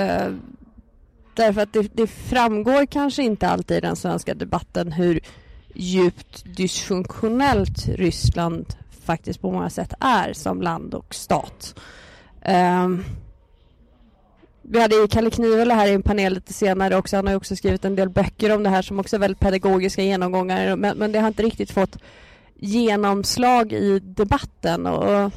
Eh, 0.01 0.33
därför 1.35 1.61
att 1.61 1.73
det, 1.73 1.97
det 1.97 2.07
framgår 2.07 2.87
kanske 2.87 3.23
inte 3.23 3.49
alltid 3.49 3.77
i 3.77 3.81
den 3.81 3.97
svenska 3.97 4.35
debatten 4.35 4.93
hur 4.93 5.21
djupt 5.75 6.45
dysfunktionellt 6.57 7.89
Ryssland 7.89 8.67
faktiskt 9.05 9.41
på 9.41 9.53
många 9.53 9.71
sätt 9.71 9.95
är 10.01 10.33
som 10.33 10.63
land 10.63 10.95
och 10.95 11.15
stat. 11.15 11.81
Ehm, 12.43 13.05
vi 14.71 14.81
hade 14.81 14.95
ju 14.95 15.09
Kalle 15.09 15.31
Knivel 15.31 15.71
här 15.71 15.87
i 15.87 15.95
en 15.95 16.03
panel 16.03 16.35
lite 16.35 16.53
senare 16.53 16.97
också. 16.97 17.17
Han 17.17 17.27
har 17.27 17.33
ju 17.33 17.37
också 17.37 17.57
skrivit 17.57 17.85
en 17.85 17.97
del 17.97 18.09
böcker 18.09 18.55
om 18.55 18.63
det 18.63 18.71
här 18.71 18.83
som 18.83 19.01
också 19.01 19.17
är 19.17 19.21
väldigt 19.21 19.41
pedagogiska 19.41 20.03
genomgångar. 20.03 20.77
Men, 20.77 20.99
men 20.99 21.13
det 21.13 21.21
har 21.21 21.29
inte 21.29 21.43
riktigt 21.43 21.71
fått 21.71 21.99
genomslag 22.55 23.73
i 23.73 23.99
debatten. 23.99 24.87
Och 24.87 25.33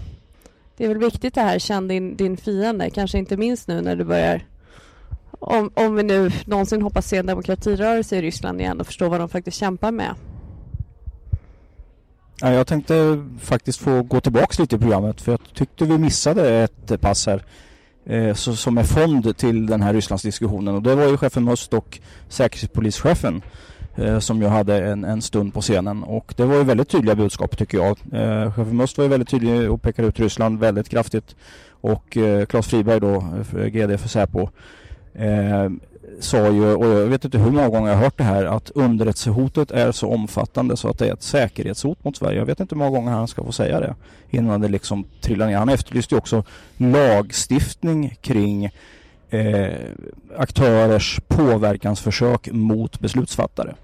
det 0.78 0.86
är 0.86 0.88
väl 0.88 0.98
viktigt 0.98 1.34
det 1.34 1.42
här, 1.42 1.60
känn 1.60 1.88
din, 1.88 2.16
din 2.16 2.38
fiende. 2.38 2.90
Kanske 2.90 3.18
inte 3.18 3.38
minst 3.38 3.68
nu 3.68 3.82
när 3.82 3.96
du 3.96 4.04
börjar 4.04 4.46
om, 5.40 5.72
om 5.74 5.96
vi 5.96 6.04
nu 6.04 6.32
någonsin 6.46 6.82
hoppas 6.82 7.08
se 7.08 7.18
en 7.18 7.26
demokratirörelse 7.26 8.18
i 8.18 8.22
Ryssland 8.22 8.62
igen 8.62 8.80
och 8.80 8.88
förstå 8.88 9.10
vad 9.10 9.20
de 9.20 9.30
faktiskt 9.30 9.58
kämpar 9.58 9.92
med. 9.92 10.16
Ja, 12.42 12.54
jag 12.54 12.68
tänkte 12.68 13.26
faktiskt 13.40 13.80
få 13.80 14.04
gå 14.04 14.22
tillbaks 14.22 14.60
lite 14.60 14.76
i 14.76 14.80
programmet 14.80 15.22
för 15.22 15.32
jag 15.32 15.40
tyckte 15.54 15.86
vi 15.86 15.98
missade 15.98 16.64
ett 16.64 17.02
pass 17.02 17.28
här 17.28 17.44
eh, 18.05 18.34
så, 18.34 18.55
som 18.55 18.77
är 18.77 18.84
fond 18.84 19.38
till 19.38 19.65
den 19.65 19.81
här 19.81 19.93
Rysslandsdiskussionen. 19.93 20.75
Och 20.75 20.81
det 20.81 20.96
var 20.96 21.08
ju 21.08 21.17
chefen 21.17 21.43
Must 21.43 21.74
och 21.74 22.00
säkerhetspolischefen 22.29 23.41
eh, 23.96 24.20
som 24.20 24.41
ju 24.41 24.48
hade 24.48 24.86
en, 24.86 25.03
en 25.03 25.22
stund 25.22 25.53
på 25.53 25.62
scenen. 25.62 26.03
Och 26.03 26.34
det 26.38 26.46
var 26.46 26.55
ju 26.55 26.63
väldigt 26.63 26.89
tydliga 26.89 27.15
budskap 27.15 27.58
tycker 27.58 27.77
jag. 27.77 27.98
Eh, 28.13 28.53
chefen 28.53 28.76
Must 28.76 28.97
var 28.97 29.06
ju 29.06 29.10
väldigt 29.10 29.30
tydlig 29.30 29.71
och 29.71 29.82
pekade 29.82 30.08
ut 30.08 30.19
Ryssland 30.19 30.60
väldigt 30.60 30.89
kraftigt. 30.89 31.36
Och 31.69 32.17
eh, 32.17 32.45
Claes 32.45 32.67
Friberg 32.67 32.99
då, 32.99 33.15
eh, 33.58 33.65
GD 33.65 33.99
för 33.99 34.10
Säpo. 34.10 34.49
Eh, 35.13 35.69
sa 36.23 36.49
ju, 36.49 36.73
och 36.73 36.86
jag 36.86 37.07
vet 37.07 37.25
inte 37.25 37.38
hur 37.38 37.51
många 37.51 37.69
gånger 37.69 37.89
jag 37.89 37.97
har 37.97 38.03
hört 38.03 38.17
det 38.17 38.23
här, 38.23 38.45
att 38.45 38.69
underrättelsehotet 38.69 39.71
är 39.71 39.91
så 39.91 40.13
omfattande 40.13 40.77
så 40.77 40.89
att 40.89 40.97
det 40.97 41.07
är 41.07 41.13
ett 41.13 41.23
säkerhetshot 41.23 42.03
mot 42.03 42.17
Sverige. 42.17 42.38
Jag 42.38 42.45
vet 42.45 42.60
inte 42.60 42.75
hur 42.75 42.79
många 42.79 42.91
gånger 42.91 43.12
han 43.12 43.27
ska 43.27 43.43
få 43.43 43.51
säga 43.51 43.79
det 43.79 43.95
innan 44.29 44.62
det 44.62 44.67
liksom 44.67 45.05
trillar 45.21 45.47
ner. 45.47 45.57
Han 45.57 45.69
efterlyste 45.69 46.15
ju 46.15 46.19
också 46.19 46.43
lagstiftning 46.77 48.17
kring 48.21 48.65
eh, 49.29 49.73
aktörers 50.38 51.19
påverkansförsök 51.27 52.51
mot 52.51 52.99
beslutsfattare. 52.99 53.75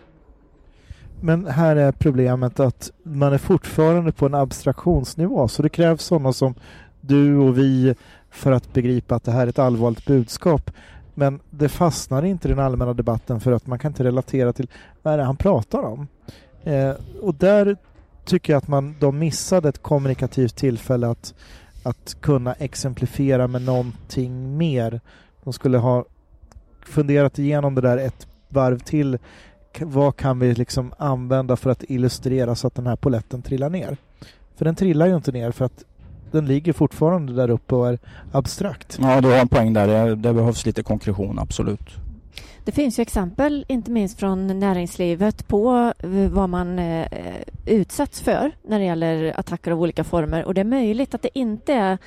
Men 1.22 1.46
här 1.46 1.76
är 1.76 1.92
problemet 1.92 2.60
att 2.60 2.92
man 3.04 3.34
är 3.34 3.38
fortfarande 3.38 4.12
på 4.12 4.26
en 4.26 4.34
abstraktionsnivå 4.34 5.48
så 5.48 5.62
det 5.62 5.70
krävs 5.70 6.04
sådana 6.04 6.34
som 6.34 6.56
du 7.02 7.38
och 7.38 7.58
vi 7.58 7.96
för 8.30 8.52
att 8.52 8.74
begripa 8.74 9.16
att 9.16 9.24
det 9.24 9.32
här 9.32 9.42
är 9.42 9.48
ett 9.48 9.60
allvarligt 9.60 10.06
budskap. 10.06 10.72
Men 11.20 11.40
det 11.50 11.70
fastnar 11.70 12.26
inte 12.26 12.48
i 12.48 12.52
den 12.52 12.60
allmänna 12.60 12.94
debatten 12.94 13.40
för 13.40 13.52
att 13.52 13.68
man 13.68 13.80
kan 13.80 13.92
inte 13.92 14.04
relatera 14.04 14.54
till 14.54 14.70
vad 15.02 15.14
är 15.14 15.18
det 15.18 15.24
han 15.24 15.38
pratar 15.38 15.84
om. 15.84 16.08
Eh, 16.64 16.92
och 17.22 17.36
där 17.36 17.78
tycker 18.26 18.54
jag 18.54 18.58
att 18.58 18.68
man, 18.68 18.96
de 19.00 19.20
missade 19.20 19.70
ett 19.70 19.82
kommunikativt 19.82 20.56
tillfälle 20.56 21.08
att, 21.08 21.34
att 21.84 22.18
kunna 22.22 22.54
exemplifiera 22.54 23.48
med 23.48 23.62
någonting 23.62 24.58
mer. 24.58 25.02
De 25.44 25.54
skulle 25.54 25.78
ha 25.78 26.06
funderat 26.86 27.40
igenom 27.40 27.76
det 27.76 27.82
där 27.82 27.98
ett 27.98 28.28
varv 28.50 28.80
till. 28.80 29.18
Vad 29.80 30.16
kan 30.16 30.40
vi 30.40 30.54
liksom 30.54 30.94
använda 30.98 31.56
för 31.56 31.70
att 31.70 31.84
illustrera 31.88 32.56
så 32.56 32.68
att 32.68 32.76
den 32.76 32.88
här 32.88 32.96
poletten 32.96 33.42
trillar 33.42 33.70
ner? 33.70 33.98
För 34.56 34.66
den 34.66 34.76
trillar 34.76 35.08
ju 35.08 35.16
inte 35.16 35.32
ner 35.32 35.52
för 35.52 35.66
att 35.66 35.84
den 36.32 36.46
ligger 36.46 36.74
fortfarande 36.74 37.34
där 37.34 37.50
uppe 37.50 37.76
och 37.76 37.88
är 37.88 38.00
abstrakt. 38.32 39.00
Ja, 39.02 39.22
du 39.22 39.28
har 39.28 39.38
en 39.38 39.48
poäng 39.48 39.74
där. 39.74 39.88
Det, 39.88 40.16
det 40.16 40.34
behövs 40.34 40.66
lite 40.66 40.84
konkretion, 40.84 41.40
absolut. 41.40 41.96
Det 42.68 42.72
finns 42.72 43.00
ju 43.00 43.02
exempel, 43.02 43.66
inte 43.68 43.92
minst 43.92 44.20
från 44.20 44.60
näringslivet, 44.60 45.48
på 45.48 45.94
eh, 46.00 46.10
vad 46.10 46.50
man 46.50 46.80
eh, 46.80 47.08
utsätts 47.66 48.22
för 48.22 48.52
när 48.68 48.80
det 48.80 48.86
gäller 48.86 49.40
attacker 49.40 49.72
av 49.72 49.82
olika 49.82 50.04
former. 50.04 50.46
Och 50.46 50.54
det 50.54 50.62
är 50.62 50.66
möjligt 50.66 51.16
att 51.16 51.22
det 51.22 51.40
inte 51.40 51.74
är 51.74 51.98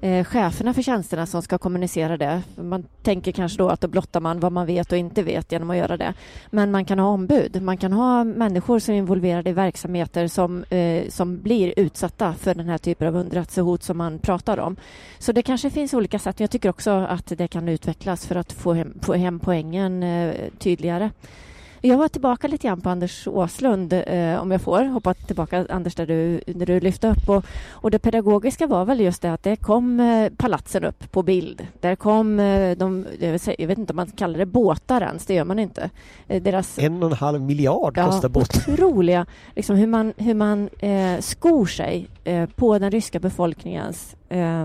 eh, 0.00 0.24
cheferna 0.24 0.74
för 0.74 0.82
tjänsterna 0.82 1.26
som 1.26 1.42
ska 1.42 1.58
kommunicera 1.58 2.16
det. 2.16 2.42
Man 2.56 2.84
tänker 3.02 3.32
kanske 3.32 3.58
då 3.58 3.68
att 3.68 3.80
då 3.80 3.88
blottar 3.88 4.20
man 4.20 4.40
vad 4.40 4.52
man 4.52 4.66
vet 4.66 4.92
och 4.92 4.98
inte 4.98 5.22
vet 5.22 5.52
genom 5.52 5.70
att 5.70 5.76
göra 5.76 5.96
det. 5.96 6.14
Men 6.50 6.70
man 6.70 6.84
kan 6.84 6.98
ha 6.98 7.08
ombud. 7.08 7.62
Man 7.62 7.76
kan 7.76 7.92
ha 7.92 8.24
människor 8.24 8.78
som 8.78 8.94
är 8.94 8.98
involverade 8.98 9.50
i 9.50 9.52
verksamheter 9.52 10.28
som, 10.28 10.64
eh, 10.64 11.08
som 11.08 11.42
blir 11.42 11.74
utsatta 11.76 12.34
för 12.34 12.54
den 12.54 12.68
här 12.68 12.78
typen 12.78 13.08
av 13.08 13.16
underrättelsehot 13.16 13.82
som 13.82 13.98
man 13.98 14.18
pratar 14.18 14.58
om. 14.58 14.76
Så 15.18 15.32
det 15.32 15.42
kanske 15.42 15.70
finns 15.70 15.94
olika 15.94 16.18
sätt. 16.18 16.40
Jag 16.40 16.50
tycker 16.50 16.68
också 16.68 16.90
att 16.90 17.26
det 17.26 17.48
kan 17.48 17.68
utvecklas 17.68 18.26
för 18.26 18.36
att 18.36 18.52
få 18.52 18.72
hem, 18.72 18.98
få 19.02 19.14
hem 19.14 19.40
poängen 19.40 20.02
eh, 20.02 20.34
tydligare. 20.58 21.10
Jag 21.80 21.98
var 21.98 22.08
tillbaka 22.08 22.48
lite 22.48 22.66
grann 22.66 22.80
på 22.80 22.90
Anders 22.90 23.28
Åslund, 23.28 23.92
eh, 23.92 24.42
om 24.42 24.50
jag 24.50 24.62
får 24.62 24.84
hoppa 24.84 25.14
tillbaka 25.14 25.66
Anders, 25.68 25.94
där 25.94 26.06
du, 26.06 26.40
där 26.46 26.66
du 26.66 26.80
lyfte 26.80 27.08
upp. 27.08 27.28
Och, 27.28 27.44
och 27.70 27.90
det 27.90 27.98
pedagogiska 27.98 28.66
var 28.66 28.84
väl 28.84 29.00
just 29.00 29.22
det 29.22 29.32
att 29.32 29.42
det 29.42 29.56
kom 29.56 30.00
eh, 30.00 30.32
palatsen 30.36 30.84
upp 30.84 31.12
på 31.12 31.22
bild. 31.22 31.66
Där 31.80 31.96
kom 31.96 32.40
eh, 32.40 32.76
de, 32.76 33.06
jag, 33.20 33.40
säga, 33.40 33.56
jag 33.58 33.66
vet 33.66 33.78
inte 33.78 33.92
om 33.92 33.96
man 33.96 34.06
kallar 34.06 34.38
det 34.38 34.46
båtar 34.46 35.00
ens, 35.00 35.26
det 35.26 35.34
gör 35.34 35.44
man 35.44 35.58
inte. 35.58 35.90
Eh, 36.28 36.42
deras 36.42 36.78
En 36.78 37.02
och 37.02 37.10
en 37.10 37.16
halv 37.16 37.40
miljard 37.40 37.94
kostar 37.94 38.28
båten. 38.28 38.74
otroliga, 38.74 39.26
liksom 39.56 39.76
hur 39.76 39.86
man, 39.86 40.12
hur 40.16 40.34
man 40.34 40.68
eh, 40.78 41.20
skor 41.20 41.66
sig 41.66 42.08
eh, 42.28 42.48
på 42.48 42.78
den 42.78 42.90
ryska 42.90 43.20
befolkningens 43.20 44.16
eh, 44.28 44.64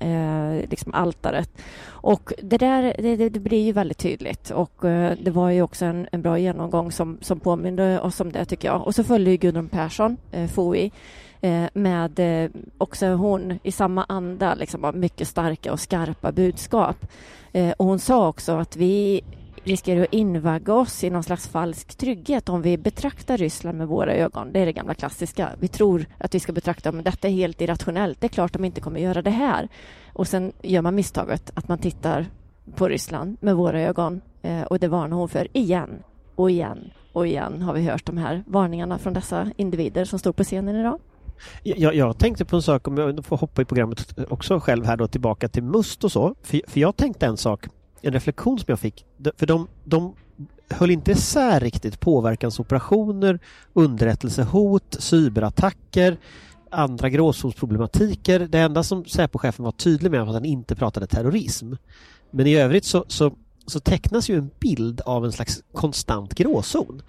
eh, 0.00 0.70
liksom 0.70 0.94
altaret. 0.94 1.50
Och 1.86 2.32
det 2.42 2.58
där 2.58 2.82
det, 2.98 3.16
det, 3.16 3.28
det 3.28 3.40
blir 3.40 3.64
ju 3.64 3.72
väldigt 3.72 3.98
tydligt 3.98 4.50
och 4.50 4.84
eh, 4.84 5.12
det 5.22 5.30
var 5.30 5.50
ju 5.50 5.62
också 5.62 5.84
en, 5.84 6.08
en 6.12 6.22
bra 6.22 6.38
genomgång 6.38 6.92
som, 6.92 7.18
som 7.20 7.40
påminde 7.40 8.00
oss 8.00 8.20
om 8.20 8.32
det 8.32 8.44
tycker 8.44 8.68
jag. 8.68 8.86
Och 8.86 8.94
så 8.94 9.04
följde 9.04 9.30
ju 9.30 9.36
Gudrun 9.36 9.68
Persson, 9.68 10.16
eh, 10.32 10.48
FOI, 10.48 10.92
eh, 11.40 11.64
med 11.72 12.18
eh, 12.18 12.50
också 12.78 13.06
hon 13.06 13.58
i 13.62 13.72
samma 13.72 14.04
anda, 14.08 14.54
liksom 14.54 14.92
mycket 14.94 15.28
starka 15.28 15.72
och 15.72 15.80
skarpa 15.80 16.32
budskap. 16.32 17.06
Eh, 17.52 17.70
och 17.70 17.86
hon 17.86 17.98
sa 17.98 18.28
också 18.28 18.52
att 18.52 18.76
vi 18.76 19.22
riskerar 19.66 20.02
att 20.02 20.12
invagga 20.12 20.74
oss 20.74 21.04
i 21.04 21.10
någon 21.10 21.22
slags 21.22 21.48
falsk 21.48 21.94
trygghet 21.94 22.48
om 22.48 22.62
vi 22.62 22.78
betraktar 22.78 23.36
Ryssland 23.36 23.78
med 23.78 23.88
våra 23.88 24.14
ögon. 24.14 24.52
Det 24.52 24.60
är 24.60 24.66
det 24.66 24.72
gamla 24.72 24.94
klassiska. 24.94 25.50
Vi 25.60 25.68
tror 25.68 26.06
att 26.18 26.34
vi 26.34 26.40
ska 26.40 26.52
betrakta 26.52 26.92
men 26.92 27.04
detta 27.04 27.28
är 27.28 27.32
helt 27.32 27.60
irrationellt. 27.60 28.20
Det 28.20 28.26
är 28.26 28.28
klart 28.28 28.52
de 28.52 28.64
inte 28.64 28.80
kommer 28.80 29.00
göra 29.00 29.22
det 29.22 29.30
här. 29.30 29.68
Och 30.12 30.28
sen 30.28 30.52
gör 30.62 30.82
man 30.82 30.94
misstaget 30.94 31.50
att 31.54 31.68
man 31.68 31.78
tittar 31.78 32.26
på 32.74 32.88
Ryssland 32.88 33.36
med 33.40 33.56
våra 33.56 33.80
ögon 33.80 34.20
eh, 34.42 34.62
och 34.62 34.78
det 34.78 34.88
varnar 34.88 35.16
hon 35.16 35.28
för 35.28 35.48
igen 35.52 36.02
och 36.34 36.50
igen 36.50 36.90
och 37.12 37.26
igen 37.26 37.62
har 37.62 37.74
vi 37.74 37.82
hört 37.82 38.06
de 38.06 38.16
här 38.16 38.44
varningarna 38.46 38.98
från 38.98 39.12
dessa 39.12 39.50
individer 39.56 40.04
som 40.04 40.18
står 40.18 40.32
på 40.32 40.44
scenen 40.44 40.76
idag. 40.76 40.98
Jag, 41.62 41.94
jag 41.94 42.18
tänkte 42.18 42.44
på 42.44 42.56
en 42.56 42.62
sak, 42.62 42.88
om 42.88 42.98
jag 42.98 43.24
får 43.24 43.36
hoppa 43.36 43.62
i 43.62 43.64
programmet 43.64 44.20
också 44.28 44.60
själv 44.60 44.84
här 44.84 44.96
då 44.96 45.06
tillbaka 45.06 45.48
till 45.48 45.62
MUST 45.62 46.04
och 46.04 46.12
så. 46.12 46.34
För, 46.42 46.60
för 46.66 46.80
jag 46.80 46.96
tänkte 46.96 47.26
en 47.26 47.36
sak, 47.36 47.66
en 48.02 48.12
reflektion 48.12 48.58
som 48.58 48.66
jag 48.68 48.80
fick. 48.80 49.04
För 49.36 49.46
de, 49.46 49.68
de 49.84 50.14
höll 50.70 50.90
inte 50.90 51.12
isär 51.12 51.60
riktigt 51.60 52.00
påverkansoperationer, 52.00 53.38
underrättelsehot, 53.72 54.96
cyberattacker, 54.98 56.16
andra 56.70 57.08
gråzonsproblematiker. 57.08 58.40
Det 58.40 58.58
enda 58.58 58.82
som 58.82 59.04
Säpochefen 59.04 59.64
var 59.64 59.72
tydlig 59.72 60.10
med 60.10 60.20
var 60.20 60.28
att 60.28 60.34
han 60.34 60.44
inte 60.44 60.76
pratade 60.76 61.06
terrorism. 61.06 61.72
Men 62.30 62.46
i 62.46 62.56
övrigt 62.56 62.84
så, 62.84 63.04
så, 63.08 63.32
så 63.66 63.80
tecknas 63.80 64.28
ju 64.28 64.38
en 64.38 64.50
bild 64.58 65.00
av 65.00 65.24
en 65.24 65.32
slags 65.32 65.62
konstant 65.72 66.34
gråzon. 66.34 67.02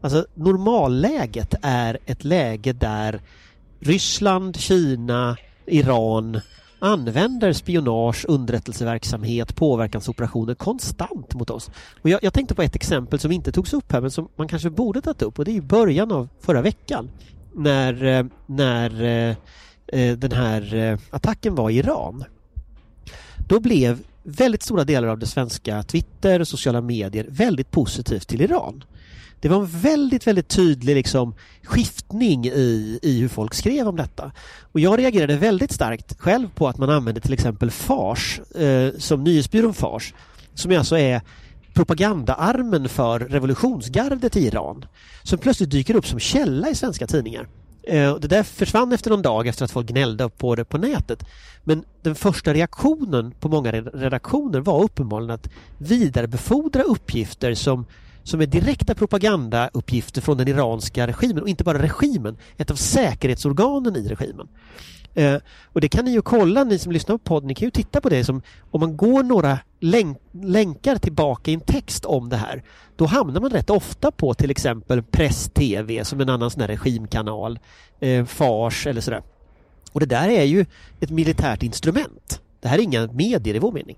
Alltså 0.00 0.26
normalläget 0.34 1.54
är 1.62 1.98
ett 2.06 2.24
läge 2.24 2.72
där 2.72 3.20
Ryssland, 3.80 4.56
Kina, 4.56 5.36
Iran 5.66 6.40
använder 6.82 7.52
spionage, 7.52 8.24
underrättelseverksamhet, 8.28 9.56
påverkansoperationer 9.56 10.54
konstant 10.54 11.34
mot 11.34 11.50
oss. 11.50 11.70
Och 12.02 12.10
jag, 12.10 12.22
jag, 12.22 12.32
tänkte 12.32 12.54
på 12.54 12.62
ett 12.62 12.76
exempel 12.76 13.18
som 13.18 13.32
inte 13.32 13.52
togs 13.52 13.72
upp 13.72 13.92
här 13.92 14.00
men 14.00 14.10
som 14.10 14.28
man 14.36 14.48
kanske 14.48 14.70
borde 14.70 15.00
tagit 15.00 15.22
upp 15.22 15.38
och 15.38 15.44
det 15.44 15.50
är 15.50 15.56
i 15.56 15.60
början 15.60 16.12
av 16.12 16.28
förra 16.40 16.62
veckan 16.62 17.10
när, 17.54 18.04
eh, 18.04 18.24
när 18.46 19.02
eh, 19.02 19.36
eh, 19.86 20.16
den 20.18 20.32
här 20.32 20.98
attacken 21.10 21.54
var 21.54 21.70
i 21.70 21.78
Iran. 21.78 22.24
Då 23.48 23.60
blev 23.60 23.98
väldigt 24.22 24.62
stora 24.62 24.84
delar 24.84 25.08
av 25.08 25.18
det 25.18 25.26
svenska 25.26 25.82
Twitter 25.82 26.40
och 26.40 26.48
sociala 26.48 26.80
medier 26.80 27.26
väldigt 27.28 27.70
positivt 27.70 28.28
till 28.28 28.40
Iran. 28.40 28.84
Det 29.42 29.48
var 29.48 29.56
en 29.56 29.66
väldigt, 29.66 30.26
väldigt 30.26 30.48
tydlig 30.48 30.94
liksom, 30.94 31.34
skiftning 31.62 32.46
i, 32.46 32.98
i 33.02 33.20
hur 33.20 33.28
folk 33.28 33.54
skrev 33.54 33.88
om 33.88 33.96
detta. 33.96 34.32
Och 34.72 34.80
jag 34.80 34.98
reagerade 34.98 35.36
väldigt 35.36 35.72
starkt 35.72 36.20
själv 36.20 36.48
på 36.54 36.68
att 36.68 36.78
man 36.78 36.90
använde 36.90 37.20
till 37.20 37.32
exempel 37.32 37.70
Fars, 37.70 38.40
eh, 38.40 38.92
som 38.98 39.24
nyhetsbyrån 39.24 39.74
Fars, 39.74 40.14
som 40.54 40.78
alltså 40.78 40.98
är 40.98 41.20
propagandaarmen 41.74 42.88
för 42.88 43.20
revolutionsgardet 43.20 44.36
i 44.36 44.46
Iran, 44.46 44.84
som 45.22 45.38
plötsligt 45.38 45.70
dyker 45.70 45.96
upp 45.96 46.06
som 46.06 46.18
källa 46.18 46.70
i 46.70 46.74
svenska 46.74 47.06
tidningar. 47.06 47.48
Eh, 47.82 48.16
det 48.16 48.28
där 48.28 48.42
försvann 48.42 48.92
efter 48.92 49.10
någon 49.10 49.22
dag 49.22 49.46
efter 49.46 49.64
att 49.64 49.70
folk 49.70 49.86
gnällde 49.86 50.28
på 50.28 50.54
det 50.54 50.64
på 50.64 50.78
nätet. 50.78 51.24
Men 51.64 51.84
den 52.02 52.14
första 52.14 52.54
reaktionen 52.54 53.34
på 53.40 53.48
många 53.48 53.72
redaktioner 53.72 54.60
var 54.60 54.82
uppenbarligen 54.82 55.34
att 55.34 55.48
vidarebefordra 55.78 56.82
uppgifter 56.82 57.54
som 57.54 57.86
som 58.24 58.40
är 58.40 58.46
direkta 58.46 58.94
propagandauppgifter 58.94 60.20
från 60.20 60.38
den 60.38 60.48
iranska 60.48 61.06
regimen 61.06 61.42
och 61.42 61.48
inte 61.48 61.64
bara 61.64 61.82
regimen, 61.82 62.36
ett 62.56 62.70
av 62.70 62.74
säkerhetsorganen 62.74 63.96
i 63.96 64.08
regimen. 64.08 64.48
Eh, 65.14 65.36
och 65.64 65.80
det 65.80 65.88
kan 65.88 66.04
ni 66.04 66.10
ju 66.10 66.22
kolla, 66.22 66.64
ni 66.64 66.78
som 66.78 66.92
lyssnar 66.92 67.18
på 67.18 67.24
podden, 67.24 67.48
ni 67.48 67.54
kan 67.54 67.66
ju 67.66 67.70
titta 67.70 68.00
på 68.00 68.08
det 68.08 68.24
som 68.24 68.42
om 68.70 68.80
man 68.80 68.96
går 68.96 69.22
några 69.22 69.58
länk 69.80 70.18
länkar 70.32 70.96
tillbaka 70.96 71.50
i 71.50 71.54
en 71.54 71.60
text 71.60 72.04
om 72.04 72.28
det 72.28 72.36
här, 72.36 72.62
då 72.96 73.06
hamnar 73.06 73.40
man 73.40 73.50
rätt 73.50 73.70
ofta 73.70 74.10
på 74.10 74.34
till 74.34 74.50
exempel 74.50 75.02
Press 75.02 75.50
TV 75.54 76.04
som 76.04 76.20
en 76.20 76.28
annan 76.28 76.50
sån 76.50 76.60
här 76.60 76.68
regimkanal, 76.68 77.58
eh, 78.00 78.24
Fars 78.24 78.86
eller 78.86 79.00
sådär. 79.00 79.22
Och 79.92 80.00
det 80.00 80.06
där 80.06 80.28
är 80.28 80.44
ju 80.44 80.66
ett 81.00 81.10
militärt 81.10 81.62
instrument. 81.62 82.40
Det 82.60 82.68
här 82.68 82.78
är 82.78 82.82
inga 82.82 83.06
medier 83.06 83.54
i 83.54 83.58
vår 83.58 83.72
mening. 83.72 83.96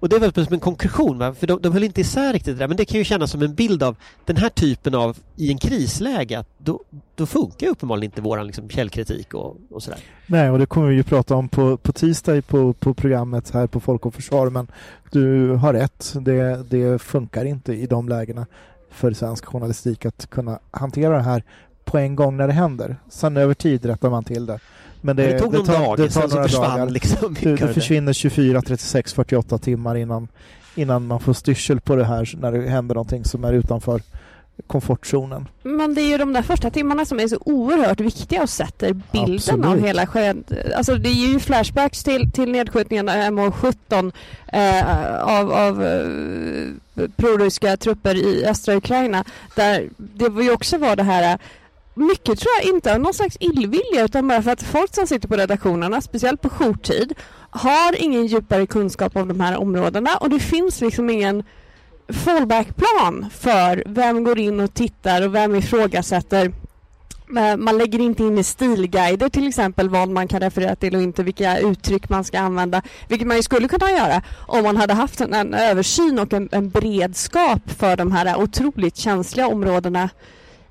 Och 0.00 0.08
det 0.08 0.18
var 0.18 0.44
som 0.44 0.54
en 0.54 0.60
konkretion, 0.60 1.18
va? 1.18 1.34
för 1.34 1.46
de, 1.46 1.62
de 1.62 1.72
höll 1.72 1.84
inte 1.84 2.00
isär 2.00 2.32
riktigt 2.32 2.54
det 2.54 2.62
där, 2.62 2.68
men 2.68 2.76
det 2.76 2.84
kan 2.84 2.98
ju 2.98 3.04
kännas 3.04 3.30
som 3.30 3.42
en 3.42 3.54
bild 3.54 3.82
av 3.82 3.96
den 4.24 4.36
här 4.36 4.48
typen 4.48 4.94
av, 4.94 5.16
i 5.36 5.50
en 5.50 5.58
krisläge, 5.58 6.38
att 6.38 6.48
då, 6.58 6.80
då 7.14 7.26
funkar 7.26 7.66
uppenbarligen 7.66 8.04
inte 8.04 8.20
våran 8.20 8.46
liksom, 8.46 8.68
källkritik 8.68 9.34
och, 9.34 9.56
och 9.70 9.82
sådär. 9.82 10.00
Nej, 10.26 10.50
och 10.50 10.58
det 10.58 10.66
kommer 10.66 10.88
vi 10.88 10.94
ju 10.94 11.02
prata 11.02 11.34
om 11.34 11.48
på, 11.48 11.76
på 11.76 11.92
tisdag 11.92 12.42
på, 12.42 12.72
på 12.72 12.94
programmet 12.94 13.50
här 13.50 13.66
på 13.66 13.80
Folk 13.80 14.06
och 14.06 14.14
Försvar, 14.14 14.50
men 14.50 14.66
du 15.10 15.50
har 15.50 15.72
rätt, 15.72 16.14
det, 16.20 16.64
det 16.70 17.02
funkar 17.02 17.44
inte 17.44 17.72
i 17.72 17.86
de 17.86 18.08
lägena 18.08 18.46
för 18.90 19.12
svensk 19.12 19.44
journalistik 19.44 20.06
att 20.06 20.30
kunna 20.30 20.58
hantera 20.70 21.16
det 21.16 21.22
här 21.22 21.44
på 21.84 21.98
en 21.98 22.16
gång 22.16 22.36
när 22.36 22.46
det 22.46 22.52
händer. 22.52 22.96
Sen 23.08 23.36
över 23.36 23.54
tid 23.54 23.84
rättar 23.84 24.10
man 24.10 24.24
till 24.24 24.46
det. 24.46 24.60
Men 25.00 25.16
det, 25.16 25.26
det 25.26 25.38
tog 25.38 25.52
det 25.52 25.64
tar, 25.64 25.72
dag, 25.72 25.96
det 25.96 26.08
tar 26.08 26.28
några 26.28 26.46
dagar. 26.46 26.90
Liksom 26.90 27.36
det, 27.40 27.56
det 27.56 27.74
försvinner 27.74 28.12
24, 28.12 28.62
36, 28.62 29.14
48 29.14 29.58
timmar 29.58 29.96
innan, 29.96 30.28
innan 30.74 31.06
man 31.06 31.20
får 31.20 31.32
styrsel 31.32 31.80
på 31.80 31.96
det 31.96 32.04
här 32.04 32.34
när 32.40 32.52
det 32.52 32.68
händer 32.68 32.94
någonting 32.94 33.24
som 33.24 33.44
är 33.44 33.52
utanför 33.52 34.00
komfortzonen. 34.66 35.48
Men 35.62 35.94
det 35.94 36.02
är 36.02 36.08
ju 36.08 36.18
de 36.18 36.32
där 36.32 36.42
första 36.42 36.70
timmarna 36.70 37.04
som 37.04 37.20
är 37.20 37.28
så 37.28 37.38
oerhört 37.40 38.00
viktiga 38.00 38.42
och 38.42 38.50
sätter 38.50 38.92
bilden 38.92 39.34
Absolut. 39.34 39.66
av 39.66 39.80
hela 39.80 40.06
sked. 40.06 40.44
Alltså 40.76 40.94
det 40.94 41.10
ger 41.10 41.28
ju 41.28 41.40
flashbacks 41.40 42.04
till, 42.04 42.30
till 42.32 42.50
nedskjutningarna 42.50 43.12
MH17 43.12 44.12
eh, 44.52 45.22
av, 45.22 45.52
av 45.52 45.84
eh, 45.84 47.08
proryska 47.16 47.76
trupper 47.76 48.14
i 48.14 48.46
östra 48.46 48.76
Ukraina 48.76 49.24
där 49.54 49.88
det 49.96 50.28
var 50.28 50.42
ju 50.42 50.52
också 50.52 50.78
var 50.78 50.96
det 50.96 51.02
här 51.02 51.38
mycket 51.94 52.38
tror 52.38 52.52
jag 52.62 52.74
inte 52.74 52.94
av 52.94 53.00
någon 53.00 53.14
slags 53.14 53.36
illvilja 53.40 54.04
utan 54.04 54.28
bara 54.28 54.42
för 54.42 54.50
att 54.50 54.62
folk 54.62 54.94
som 54.94 55.06
sitter 55.06 55.28
på 55.28 55.36
redaktionerna, 55.36 56.00
speciellt 56.00 56.42
på 56.42 56.50
jourtid, 56.50 57.14
har 57.50 58.02
ingen 58.02 58.26
djupare 58.26 58.66
kunskap 58.66 59.16
om 59.16 59.28
de 59.28 59.40
här 59.40 59.56
områdena 59.56 60.16
och 60.16 60.30
det 60.30 60.40
finns 60.40 60.80
liksom 60.80 61.10
ingen 61.10 61.44
fallbackplan 62.08 63.30
för 63.38 63.82
vem 63.86 64.24
går 64.24 64.38
in 64.38 64.60
och 64.60 64.74
tittar 64.74 65.26
och 65.26 65.34
vem 65.34 65.54
ifrågasätter 65.54 66.52
eh, 67.36 67.56
man 67.56 67.78
lägger 67.78 67.98
inte 67.98 68.22
in 68.22 68.38
i 68.38 68.44
stilguider 68.44 69.28
till 69.28 69.48
exempel 69.48 69.88
vad 69.88 70.08
man 70.08 70.28
kan 70.28 70.40
referera 70.40 70.76
till 70.76 70.96
och 70.96 71.02
inte 71.02 71.22
vilka 71.22 71.58
uttryck 71.58 72.08
man 72.08 72.24
ska 72.24 72.40
använda. 72.40 72.82
Vilket 73.08 73.28
man 73.28 73.36
ju 73.36 73.42
skulle 73.42 73.68
kunna 73.68 73.90
göra 73.90 74.22
om 74.46 74.64
man 74.64 74.76
hade 74.76 74.94
haft 74.94 75.20
en, 75.20 75.34
en 75.34 75.54
översyn 75.54 76.18
och 76.18 76.32
en, 76.32 76.48
en 76.52 76.70
beredskap 76.70 77.70
för 77.78 77.96
de 77.96 78.12
här 78.12 78.36
otroligt 78.36 78.96
känsliga 78.96 79.48
områdena 79.48 80.08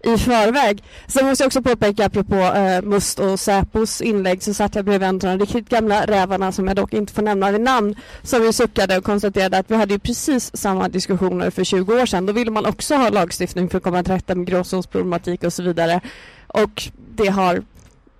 i 0.04 0.18
förväg. 0.18 0.84
Sen 1.08 1.26
måste 1.26 1.44
jag 1.44 1.48
också 1.48 1.62
påpeka 1.62 2.06
apropå 2.06 2.36
eh, 2.36 2.82
Must 2.82 3.20
och 3.20 3.40
Säpos 3.40 4.02
inlägg 4.02 4.44
så 4.44 4.54
satt 4.54 4.76
jag 4.76 4.86
bredvid 4.86 5.10
en 5.10 5.16
av 5.16 5.20
de 5.20 5.40
riktigt 5.40 5.70
gamla 5.70 6.06
rävarna 6.06 6.52
som 6.52 6.68
jag 6.68 6.76
dock 6.76 6.94
inte 6.94 7.14
får 7.14 7.22
nämna 7.22 7.52
vid 7.52 7.62
namn 7.62 7.96
som 8.24 8.42
vi 8.42 8.54
suckade 8.54 8.98
och 8.98 9.04
konstaterade 9.04 9.58
att 9.58 9.72
vi 9.72 9.76
hade 9.76 9.94
ju 9.94 10.00
precis 10.00 10.58
samma 10.58 10.90
diskussioner 10.90 11.50
för 11.50 11.64
20 11.64 12.02
år 12.02 12.06
sedan. 12.06 12.26
Då 12.26 12.34
ville 12.34 12.52
man 12.52 12.66
också 12.66 12.96
ha 12.96 13.10
lagstiftning 13.10 13.70
för 13.70 13.78
att 13.78 13.84
komma 13.84 14.04
till 14.04 14.14
rätta 14.14 14.36
med 14.36 14.48
gråzonsproblematik 14.48 15.44
och 15.44 15.54
så 15.54 15.64
vidare. 15.64 16.02
Och 16.48 16.84
det 17.16 17.28
har 17.28 17.64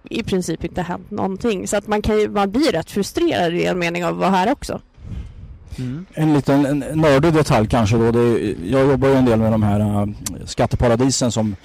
i 0.10 0.24
princip 0.24 0.64
inte 0.64 0.82
hänt 0.82 1.12
någonting. 1.12 1.68
Så 1.68 1.78
att 1.78 1.88
man, 1.88 2.02
kan 2.02 2.20
ju, 2.20 2.30
man 2.30 2.52
blir 2.52 2.72
rätt 2.72 2.92
frustrerad 2.92 3.54
i 3.54 3.66
en 3.66 3.80
mening 3.80 4.06
av 4.06 4.14
att 4.14 4.20
vara 4.20 4.30
här 4.30 4.52
också. 4.52 4.82
Mm. 5.80 6.06
En 6.14 6.34
liten 6.34 6.66
en 6.66 6.80
nördig 7.02 7.34
detalj 7.34 7.68
kanske 7.68 7.98
då. 7.98 8.12
Det, 8.12 8.56
jag 8.64 8.88
jobbar 8.88 9.08
ju 9.08 9.16
en 9.16 9.26
del 9.26 9.40
med 9.40 9.52
de 9.52 9.64
här 9.64 9.80
äh, 9.80 10.08
skatteparadisen 10.46 11.32
som, 11.32 11.56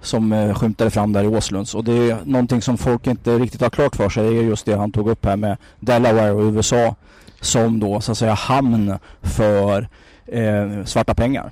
som 0.00 0.32
äh, 0.32 0.54
skymtade 0.54 0.90
fram 0.90 1.12
där 1.12 1.24
i 1.24 1.26
Åslunds. 1.26 1.74
Och 1.74 1.84
det 1.84 1.92
är 1.92 2.18
någonting 2.24 2.62
som 2.62 2.78
folk 2.78 3.06
inte 3.06 3.38
riktigt 3.38 3.60
har 3.60 3.70
klart 3.70 3.96
för 3.96 4.08
sig. 4.08 4.30
Det 4.30 4.38
är 4.38 4.42
just 4.42 4.66
det 4.66 4.76
han 4.76 4.92
tog 4.92 5.10
upp 5.10 5.24
här 5.24 5.36
med 5.36 5.56
Delaware 5.80 6.30
och 6.30 6.52
USA 6.52 6.94
som 7.40 7.80
då 7.80 8.00
så 8.00 8.12
att 8.12 8.18
säga 8.18 8.34
hamn 8.34 8.94
för 9.22 9.88
eh, 10.26 10.84
svarta 10.84 11.14
pengar. 11.14 11.50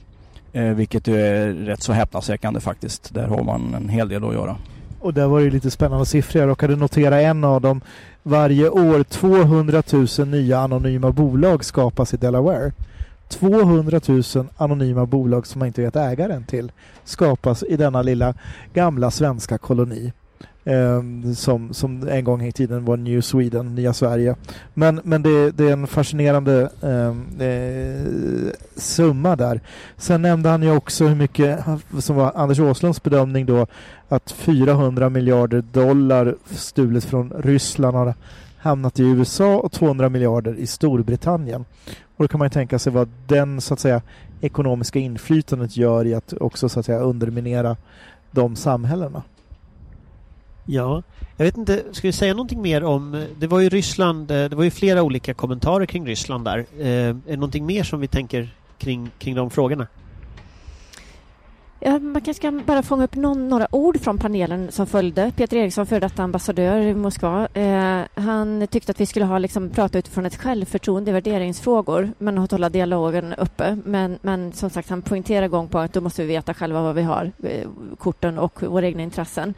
vilket 0.53 1.09
är 1.09 1.53
rätt 1.53 1.83
så 1.83 1.93
häpnadsväckande 1.93 2.61
faktiskt. 2.61 3.15
Där 3.15 3.27
har 3.27 3.43
man 3.43 3.75
en 3.75 3.89
hel 3.89 4.09
del 4.09 4.25
att 4.25 4.35
göra. 4.35 4.57
Och 5.07 5.15
där 5.15 5.27
var 5.27 5.41
det 5.41 5.51
lite 5.51 5.71
spännande 5.71 6.07
siffror. 6.07 6.43
Jag 6.43 6.49
råkade 6.49 6.77
notera 6.77 7.21
en 7.21 7.45
av 7.45 7.61
dem 7.61 7.81
varje 8.23 8.69
år 8.69 9.03
200 9.03 9.83
000 10.19 10.29
nya 10.29 10.59
anonyma 10.59 11.11
bolag 11.11 11.65
skapas 11.65 12.15
i 12.15 12.17
Delaware. 12.17 12.73
200 13.29 14.01
000 14.07 14.23
anonyma 14.57 15.07
bolag 15.07 15.47
som 15.47 15.59
man 15.59 15.67
inte 15.67 15.83
vet 15.83 15.97
ägaren 15.97 16.45
till 16.45 16.73
skapas 17.05 17.63
i 17.63 17.77
denna 17.77 18.03
lilla 18.03 18.35
gamla 18.75 19.11
svenska 19.11 19.59
koloni. 19.59 20.13
Eh, 20.67 21.33
som, 21.35 21.75
som 21.75 22.09
en 22.09 22.25
gång 22.25 22.43
i 22.43 22.53
tiden 22.53 22.85
var 22.85 22.97
New 22.97 23.21
Sweden, 23.21 23.75
Nya 23.75 23.93
Sverige. 23.93 24.37
Men, 24.75 25.01
men 25.05 25.23
det, 25.23 25.51
det 25.51 25.69
är 25.69 25.73
en 25.73 25.87
fascinerande 25.87 26.71
ehm, 26.83 27.41
eh, 27.41 28.53
summa 28.77 29.37
där. 29.37 29.61
Sen 29.97 30.23
nämnde 30.23 30.49
han 30.49 30.63
ju 30.63 30.77
också 30.77 31.07
hur 31.07 31.15
mycket, 31.15 31.61
som 31.99 32.17
var 32.17 32.33
Anders 32.35 32.59
Åslunds 32.59 33.03
bedömning 33.03 33.47
då, 33.47 33.67
att 34.09 34.31
400 34.31 35.09
miljarder 35.09 35.65
dollar 35.73 36.35
stulet 36.51 37.05
från 37.05 37.33
Ryssland 37.39 37.97
har 37.97 38.15
hamnat 38.59 38.99
i 38.99 39.03
USA 39.03 39.57
och 39.57 39.73
200 39.73 40.09
miljarder 40.09 40.55
i 40.55 40.67
Storbritannien. 40.67 41.65
Och 42.17 42.25
då 42.25 42.29
kan 42.29 42.39
man 42.39 42.47
ju 42.47 42.51
tänka 42.51 42.79
sig 42.79 42.93
vad 42.93 43.09
den 43.27 43.61
så 43.61 43.75
att 43.75 43.81
säga 43.81 44.03
ekonomiska 44.41 44.99
inflytandet 44.99 45.77
gör 45.77 46.05
i 46.05 46.15
att 46.15 46.33
också 46.41 46.69
så 46.69 46.81
att 46.81 46.87
säga 46.87 46.99
underminera 46.99 47.77
de 48.31 48.57
samhällena. 48.57 49.23
Ja, 50.69 51.03
jag 51.37 51.45
vet 51.45 51.57
inte, 51.57 51.85
ska 51.93 52.09
vi 52.09 52.13
säga 52.13 52.35
någonting 52.35 52.63
mer 52.63 52.85
om, 52.85 53.27
det 53.39 53.47
var 53.47 53.61
ju 53.61 53.69
Ryssland, 53.69 54.31
eh, 54.31 54.45
det 54.45 54.57
var 54.57 54.65
ju 54.65 54.71
flera 54.71 55.03
olika 55.03 55.35
kommentarer 55.35 55.87
kring 55.87 56.07
Ryssland 56.07 56.45
där. 56.45 56.59
Eh, 56.79 56.87
är 56.87 57.15
det 57.27 57.37
någonting 57.37 57.67
mer 57.67 57.83
som 57.83 58.01
vi 58.01 58.09
tänker 58.09 58.49
kring, 58.79 59.11
kring 59.19 59.35
de 59.35 59.51
frågorna? 59.51 59.87
Ja, 61.81 61.99
man 61.99 62.23
kanske 62.23 62.43
kan 62.43 62.63
bara 62.67 62.83
fånga 62.83 63.05
upp 63.05 63.15
någon, 63.15 63.49
några 63.49 63.75
ord 63.75 64.01
från 64.01 64.19
panelen 64.19 64.73
som 64.73 64.87
följde. 64.87 65.33
Peter 65.37 65.57
Eriksson, 65.57 65.87
före 65.87 66.01
detta 66.01 66.23
ambassadör 66.23 66.81
i 66.81 66.95
Moskva, 66.95 67.49
eh, 67.55 68.01
han 68.15 68.67
tyckte 68.71 68.91
att 68.91 69.01
vi 69.01 69.07
skulle 69.07 69.25
ha 69.25 69.39
liksom, 69.39 69.71
prata 69.71 69.99
utifrån 69.99 70.27
ett 70.27 70.37
självförtroende 70.37 71.11
i 71.11 71.15
värderingsfrågor, 71.15 72.11
men 72.19 72.39
att 72.39 72.51
hålla 72.51 72.69
dialogen 72.69 73.35
uppe. 73.35 73.79
Men, 73.85 74.19
men 74.23 74.53
som 74.53 74.71
sagt, 74.71 74.91
han 74.91 75.03
poängterar 75.03 75.49
gång 75.49 75.69
på 75.69 75.79
att 75.79 75.93
då 75.93 76.01
måste 76.01 76.23
vi 76.23 76.29
veta 76.29 76.55
själva 76.55 76.83
vad 76.83 76.95
vi 76.95 77.03
har, 77.03 77.33
eh, 77.43 77.69
korten 77.99 78.39
och 78.39 78.63
våra 78.63 78.87
egna 78.87 79.03
intressen. 79.03 79.55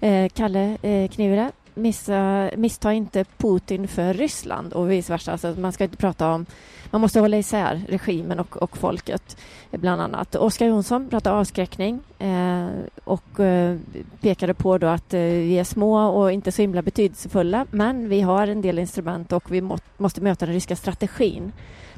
Eh, 0.00 0.28
Kalle 0.28 0.76
eh, 0.82 1.10
Knivre, 1.10 1.50
missa, 1.80 2.50
missta 2.56 2.92
inte 2.92 3.24
Putin 3.24 3.88
för 3.88 4.14
Ryssland 4.14 4.72
och 4.72 4.90
vice 4.90 5.12
versa. 5.12 5.32
Alltså, 5.32 5.54
man 5.58 5.72
ska 5.72 5.84
inte 5.84 5.96
prata 5.96 6.28
om 6.32 6.46
man 6.90 7.00
måste 7.00 7.20
hålla 7.20 7.38
isär 7.38 7.82
regimen 7.88 8.40
och, 8.40 8.56
och 8.56 8.76
folket, 8.76 9.36
bland 9.70 10.02
annat. 10.02 10.34
Oskar 10.34 10.66
Jonsson 10.66 11.08
pratade 11.10 11.36
avskräckning 11.36 12.00
eh, 12.18 12.68
och 13.04 13.40
eh, 13.40 13.78
pekade 14.20 14.54
på 14.54 14.78
då 14.78 14.86
att 14.86 15.14
eh, 15.14 15.20
vi 15.20 15.58
är 15.58 15.64
små 15.64 16.08
och 16.08 16.32
inte 16.32 16.52
så 16.52 16.62
himla 16.62 16.82
betydelsefulla, 16.82 17.66
men 17.70 18.08
vi 18.08 18.20
har 18.20 18.46
en 18.46 18.62
del 18.62 18.78
instrument 18.78 19.32
och 19.32 19.52
vi 19.52 19.60
må, 19.60 19.78
måste 19.96 20.20
möta 20.20 20.46
den 20.46 20.54
ryska 20.54 20.76
strategin, 20.76 21.52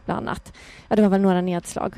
bland 0.04 0.28
annat. 0.28 0.52
Ja, 0.88 0.96
det 0.96 1.02
var 1.02 1.08
väl 1.08 1.20
några 1.20 1.40
nedslag. 1.40 1.94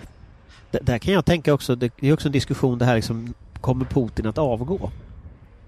D 0.71 0.79
där 0.83 0.99
kan 0.99 1.15
jag 1.15 1.25
tänka 1.25 1.55
också, 1.55 1.75
det 1.75 2.03
är 2.03 2.13
också 2.13 2.29
en 2.29 2.33
diskussion 2.33 2.79
det 2.79 2.85
här 2.85 2.95
liksom, 2.95 3.35
kommer 3.61 3.85
Putin 3.85 4.27
att 4.27 4.39
avgå? 4.39 4.91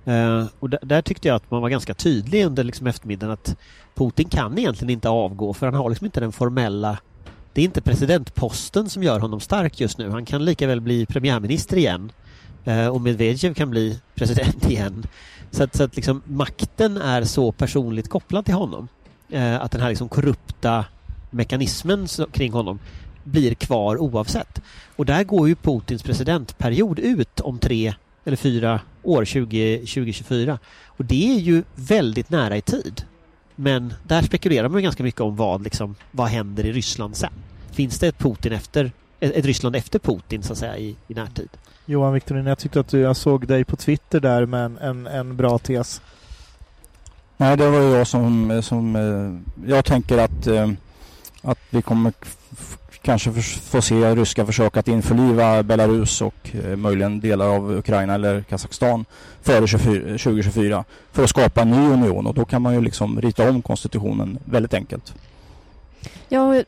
Eh, 0.07 0.47
och 0.59 0.71
där 0.71 1.03
tyckte 1.03 1.29
jag 1.29 1.35
att 1.35 1.51
man 1.51 1.63
var 1.63 1.69
ganska 1.69 1.95
tydlig 1.95 2.45
under 2.45 2.65
liksom 2.65 2.87
eftermiddagen 2.87 3.33
att 3.33 3.57
Putin 3.95 4.29
kan 4.29 4.59
egentligen 4.59 4.91
inte 4.91 5.09
avgå 5.09 5.55
för 5.55 5.67
han 5.67 5.75
har 5.75 5.89
liksom 5.91 6.05
inte 6.05 6.21
den 6.21 6.33
formella 6.33 6.99
det 7.53 7.61
är 7.61 7.65
inte 7.65 7.81
presidentposten 7.81 8.89
som 8.89 9.03
gör 9.03 9.21
honom 9.21 9.41
stark 9.41 9.81
just 9.81 9.99
nu. 9.99 10.11
Han 10.11 10.25
kan 10.25 10.45
lika 10.45 10.67
väl 10.67 10.81
bli 10.81 11.07
premiärminister 11.07 11.77
igen 11.77 12.13
eh, 12.65 12.87
och 12.87 13.01
Medvedev 13.01 13.55
kan 13.55 13.71
bli 13.71 14.01
president 14.15 14.71
igen. 14.71 15.07
Så 15.51 15.65
att, 15.65 15.77
så 15.77 15.85
att 15.85 15.97
liksom, 15.97 16.23
makten 16.25 16.97
är 16.97 17.25
så 17.25 17.53
personligt 17.53 18.09
kopplad 18.09 18.45
till 18.45 18.55
honom 18.55 18.89
Eh, 19.29 19.63
att 19.63 19.71
den 19.71 19.81
här 19.81 19.89
liksom 19.89 20.09
korrupta 20.09 20.85
mekanismen 21.31 22.07
kring 22.33 22.53
honom 22.53 22.79
blir 23.25 23.55
kvar 23.55 23.99
oavsett. 23.99 24.63
Och 24.97 25.07
där 25.07 25.25
går 25.25 25.49
ju 25.49 25.55
Putins 25.55 26.03
presidentperiod 26.03 26.99
ut 26.99 27.41
om 27.41 27.59
tre 27.59 27.95
eller 28.27 28.37
fyra 28.37 28.81
år, 29.03 29.25
20, 29.25 29.79
2024. 29.79 30.59
Och 30.87 31.05
det 31.05 31.37
är 31.37 31.41
ju 31.41 31.63
väldigt 31.75 32.31
nära 32.31 32.57
i 32.57 32.61
tid. 32.61 33.03
Men 33.55 33.95
där 34.03 34.23
spekulerar 34.23 34.69
man 34.69 34.83
ganska 34.83 35.03
mycket 35.03 35.21
om 35.21 35.37
vad, 35.37 35.65
liksom, 35.65 35.95
vad 36.11 36.29
händer 36.29 36.67
i 36.67 36.73
Ryssland 36.73 37.17
sen. 37.17 37.33
Finns 37.73 37.99
det 37.99 38.09
ett 38.09 38.19
Putin 38.19 38.53
efter, 38.53 38.93
ett 39.21 39.45
Ryssland 39.45 39.77
efter 39.77 39.99
Putin 39.99 40.43
så 40.43 40.53
att 40.53 40.59
säga 40.59 40.77
i, 40.79 40.97
i 41.09 41.15
närtid? 41.15 41.49
Johan 41.87 42.13
Victorin, 42.13 42.47
jag 42.47 42.59
tyckte 42.59 42.81
att 42.81 42.89
du, 42.89 43.01
jag 43.01 43.17
såg 43.17 43.47
dig 43.47 43.65
på 43.65 43.77
Twitter 43.77 44.21
där 44.21 44.47
med 44.47 44.65
en, 44.65 44.79
en, 44.79 45.07
en 45.07 45.37
bra 45.37 45.59
tes. 45.59 46.01
Nej, 47.37 47.57
det 47.57 47.71
var 47.71 47.81
jag 47.81 48.07
som, 48.07 48.63
som 48.63 48.97
eh, 48.97 49.71
jag 49.71 49.85
tänker 49.85 50.19
att, 50.19 50.47
eh, 50.47 50.71
att 51.43 51.59
vi 51.71 51.83
kommer 51.83 52.13
kanske 53.07 53.33
få 53.43 53.83
se 53.83 54.15
ryska 54.15 54.47
försök 54.47 54.77
att 54.77 54.89
införliva 54.89 55.63
Belarus 55.63 56.23
och 56.23 56.51
eh, 56.65 56.77
möjligen 56.77 57.21
delar 57.21 57.47
av 57.47 57.73
Ukraina 57.79 58.15
eller 58.15 58.43
Kazakstan 58.43 59.05
före 59.43 59.67
2024 59.67 60.85
för 61.13 61.25
att 61.25 61.31
skapa 61.31 61.63
en 61.63 61.71
ny 61.71 61.89
union 61.89 62.27
och 62.27 62.35
då 62.35 62.45
kan 62.45 62.63
man 62.63 62.75
ju 62.75 62.81
liksom 62.81 63.21
rita 63.21 63.49
om 63.49 63.63
konstitutionen 63.63 64.39
väldigt 64.45 64.75
enkelt. 64.75 65.15
Ja, 66.29 66.55
eh, 66.57 66.65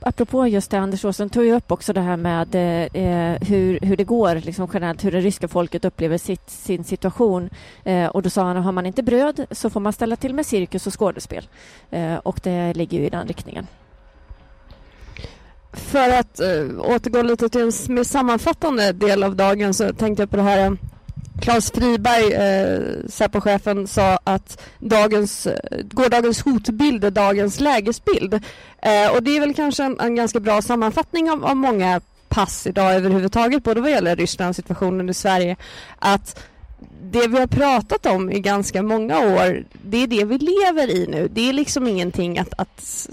apropå 0.00 0.46
just 0.46 0.70
det, 0.70 0.78
Anders 0.78 1.04
Åström 1.04 1.30
tog 1.30 1.44
ju 1.44 1.54
upp 1.54 1.72
också 1.72 1.92
det 1.92 2.00
här 2.00 2.16
med 2.16 2.54
eh, 2.54 3.02
eh, 3.02 3.38
hur, 3.48 3.80
hur 3.80 3.96
det 3.96 4.04
går 4.04 4.34
liksom 4.34 4.68
generellt, 4.74 5.04
hur 5.04 5.12
det 5.12 5.20
ryska 5.20 5.48
folket 5.48 5.84
upplever 5.84 6.18
sitt, 6.18 6.50
sin 6.50 6.84
situation. 6.84 7.50
Eh, 7.84 8.06
och 8.06 8.22
då 8.22 8.30
sa 8.30 8.44
han 8.44 8.56
att 8.56 8.64
har 8.64 8.72
man 8.72 8.86
inte 8.86 9.02
bröd 9.02 9.46
så 9.50 9.70
får 9.70 9.80
man 9.80 9.92
ställa 9.92 10.16
till 10.16 10.34
med 10.34 10.46
cirkus 10.46 10.86
och 10.86 10.98
skådespel. 10.98 11.48
Eh, 11.90 12.14
och 12.14 12.40
det 12.42 12.74
ligger 12.74 12.98
ju 12.98 13.06
i 13.06 13.10
den 13.10 13.28
riktningen. 13.28 13.66
För 15.74 16.10
att 16.10 16.40
uh, 16.40 16.80
återgå 16.80 17.22
lite 17.22 17.48
till 17.48 17.60
en 17.60 17.94
mer 17.94 18.04
sammanfattande 18.04 18.92
del 18.92 19.22
av 19.22 19.36
dagen 19.36 19.74
så 19.74 19.92
tänkte 19.92 20.22
jag 20.22 20.30
på 20.30 20.36
det 20.36 20.42
här 20.42 20.70
uh, 20.70 20.76
Claes 21.40 21.70
Friberg, 21.70 22.32
eh, 22.32 22.80
Säpochefen, 23.08 23.86
sa 23.86 24.18
att 24.24 24.62
dagens, 24.78 25.46
eh, 25.46 25.82
gårdagens 25.82 26.42
hotbild 26.42 27.04
är 27.04 27.10
dagens 27.10 27.60
lägesbild. 27.60 28.34
Eh, 28.82 29.14
och 29.14 29.22
det 29.22 29.36
är 29.36 29.40
väl 29.40 29.54
kanske 29.54 29.84
en, 29.84 30.00
en 30.00 30.14
ganska 30.14 30.40
bra 30.40 30.62
sammanfattning 30.62 31.30
av, 31.30 31.44
av, 31.44 31.56
många 31.56 32.00
pass 32.28 32.66
idag 32.66 32.94
överhuvudtaget, 32.94 33.64
både 33.64 33.80
vad 33.80 33.90
gäller 33.90 34.16
Rysslands 34.16 34.56
situationen 34.56 35.08
i 35.08 35.14
Sverige, 35.14 35.56
att 35.98 36.42
det 37.02 37.26
vi 37.26 37.38
har 37.38 37.46
pratat 37.46 38.06
om 38.06 38.30
i 38.30 38.40
ganska 38.40 38.82
många 38.82 39.18
år, 39.18 39.64
det 39.82 40.02
är 40.02 40.06
det 40.06 40.24
vi 40.24 40.38
lever 40.38 40.90
i 40.90 41.06
nu. 41.06 41.28
Det 41.32 41.48
är 41.48 41.52
liksom 41.52 41.86
ingenting 41.86 42.38
att, 42.38 42.54
att 42.56 43.08